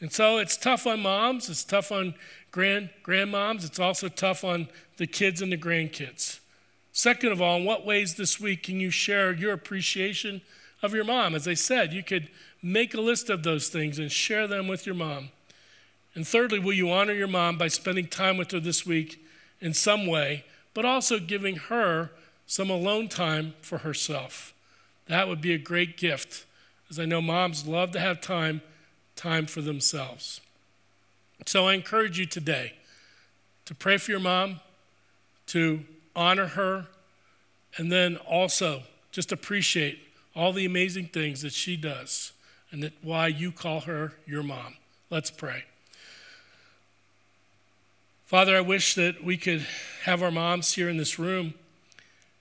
And 0.00 0.12
so 0.12 0.38
it's 0.38 0.56
tough 0.56 0.86
on 0.86 1.00
moms, 1.00 1.48
it's 1.48 1.64
tough 1.64 1.90
on 1.92 2.14
grand 2.50 2.90
grandmoms, 3.02 3.64
it's 3.64 3.80
also 3.80 4.08
tough 4.08 4.44
on 4.44 4.68
the 4.96 5.06
kids 5.06 5.40
and 5.40 5.50
the 5.50 5.56
grandkids. 5.56 6.40
Second 6.92 7.32
of 7.32 7.42
all, 7.42 7.56
in 7.56 7.64
what 7.64 7.84
ways 7.84 8.14
this 8.14 8.38
week 8.38 8.64
can 8.64 8.78
you 8.78 8.90
share 8.90 9.32
your 9.32 9.52
appreciation 9.52 10.42
of 10.82 10.94
your 10.94 11.04
mom. 11.04 11.34
As 11.34 11.48
I 11.48 11.54
said, 11.54 11.92
you 11.92 12.02
could 12.02 12.28
make 12.62 12.94
a 12.94 13.00
list 13.00 13.30
of 13.30 13.42
those 13.42 13.68
things 13.68 13.98
and 13.98 14.12
share 14.12 14.46
them 14.46 14.68
with 14.68 14.86
your 14.86 14.94
mom. 14.94 15.30
And 16.14 16.26
thirdly, 16.26 16.58
will 16.58 16.72
you 16.72 16.90
honor 16.90 17.12
your 17.12 17.26
mom 17.26 17.58
by 17.58 17.68
spending 17.68 18.06
time 18.06 18.36
with 18.36 18.52
her 18.52 18.60
this 18.60 18.86
week 18.86 19.24
in 19.60 19.74
some 19.74 20.06
way, 20.06 20.44
but 20.72 20.84
also 20.84 21.18
giving 21.18 21.56
her 21.56 22.10
some 22.46 22.70
alone 22.70 23.08
time 23.08 23.54
for 23.62 23.78
herself? 23.78 24.54
That 25.06 25.26
would 25.26 25.40
be 25.40 25.52
a 25.52 25.58
great 25.58 25.96
gift, 25.96 26.46
as 26.88 26.98
I 26.98 27.04
know 27.04 27.20
moms 27.20 27.66
love 27.66 27.90
to 27.92 28.00
have 28.00 28.20
time, 28.20 28.62
time 29.16 29.46
for 29.46 29.60
themselves. 29.60 30.40
So 31.46 31.66
I 31.66 31.74
encourage 31.74 32.18
you 32.18 32.26
today 32.26 32.74
to 33.66 33.74
pray 33.74 33.96
for 33.98 34.10
your 34.10 34.20
mom, 34.20 34.60
to 35.48 35.84
honor 36.14 36.46
her, 36.46 36.86
and 37.76 37.90
then 37.90 38.16
also 38.16 38.82
just 39.10 39.32
appreciate 39.32 39.98
all 40.34 40.52
the 40.52 40.64
amazing 40.64 41.06
things 41.06 41.42
that 41.42 41.52
she 41.52 41.76
does 41.76 42.32
and 42.70 42.82
that 42.82 42.92
why 43.02 43.28
you 43.28 43.52
call 43.52 43.80
her 43.80 44.12
your 44.26 44.42
mom. 44.42 44.74
Let's 45.10 45.30
pray. 45.30 45.64
Father, 48.24 48.56
I 48.56 48.62
wish 48.62 48.94
that 48.94 49.22
we 49.22 49.36
could 49.36 49.66
have 50.04 50.22
our 50.22 50.30
moms 50.30 50.74
here 50.74 50.88
in 50.88 50.96
this 50.96 51.18
room 51.18 51.54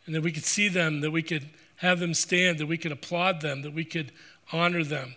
and 0.06 0.16
that 0.16 0.22
we 0.22 0.32
could 0.32 0.46
see 0.46 0.68
them, 0.70 1.02
that 1.02 1.12
we 1.12 1.22
could 1.22 1.50
have 1.78 2.00
them 2.00 2.14
stand, 2.14 2.58
that 2.58 2.66
we 2.66 2.78
could 2.78 2.92
applaud 2.92 3.42
them, 3.42 3.62
that 3.62 3.74
we 3.74 3.86
could 3.86 4.12
honor 4.52 4.84
them. 4.84 5.16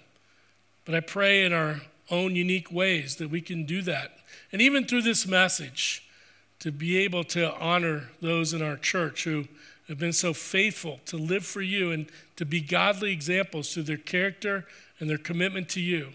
But 0.87 0.95
I 0.95 1.01
pray 1.01 1.45
in 1.45 1.53
our 1.53 1.83
own 2.11 2.35
unique 2.37 2.73
ways 2.73 3.17
that 3.17 3.29
we 3.29 3.43
can 3.43 3.67
do 3.67 3.83
that. 3.83 4.17
And 4.53 4.63
even 4.63 4.87
through 4.87 5.03
this 5.03 5.27
message, 5.27 6.09
to 6.61 6.73
be 6.73 6.97
able 6.99 7.25
to 7.25 7.55
honor 7.57 8.09
those 8.23 8.55
in 8.55 8.63
our 8.63 8.77
church 8.77 9.25
who 9.25 9.47
have 9.89 9.99
been 9.99 10.13
so 10.13 10.33
faithful 10.33 11.01
to 11.07 11.17
live 11.17 11.45
for 11.45 11.61
you 11.61 11.91
and 11.91 12.11
to 12.37 12.45
be 12.45 12.61
godly 12.61 13.13
examples 13.13 13.75
through 13.75 13.83
their 13.83 13.97
character 13.97 14.67
and 14.99 15.11
their 15.11 15.19
commitment 15.19 15.69
to 15.71 15.81
you, 15.81 16.15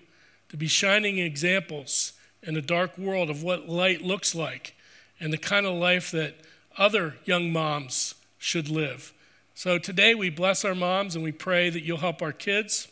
to 0.49 0.57
be 0.57 0.67
shining 0.67 1.19
examples 1.19 2.13
in 2.41 2.57
a 2.57 2.61
dark 2.61 2.97
world 2.97 3.29
of 3.29 3.43
what 3.43 3.69
light 3.69 4.01
looks 4.01 4.33
like 4.33 4.73
and 5.19 5.31
the 5.31 5.37
kind 5.37 5.65
of 5.65 5.75
life 5.75 6.09
that 6.11 6.35
other 6.77 7.15
young 7.25 7.51
moms 7.51 8.15
should 8.39 8.67
live. 8.67 9.13
So 9.53 9.77
today 9.77 10.15
we 10.15 10.29
bless 10.29 10.65
our 10.65 10.73
moms 10.73 11.15
and 11.15 11.23
we 11.23 11.31
pray 11.31 11.69
that 11.69 11.83
you'll 11.83 11.97
help 11.97 12.21
our 12.21 12.31
kids 12.31 12.87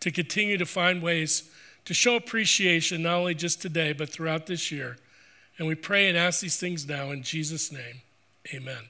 to 0.00 0.10
continue 0.10 0.58
to 0.58 0.66
find 0.66 1.02
ways 1.02 1.50
to 1.84 1.94
show 1.94 2.16
appreciation, 2.16 3.02
not 3.02 3.14
only 3.14 3.34
just 3.34 3.60
today, 3.60 3.92
but 3.92 4.08
throughout 4.08 4.46
this 4.46 4.70
year. 4.72 4.96
And 5.58 5.68
we 5.68 5.74
pray 5.74 6.08
and 6.08 6.16
ask 6.16 6.40
these 6.40 6.56
things 6.56 6.88
now 6.88 7.10
in 7.10 7.22
Jesus' 7.22 7.70
name. 7.70 8.02
Amen. 8.54 8.88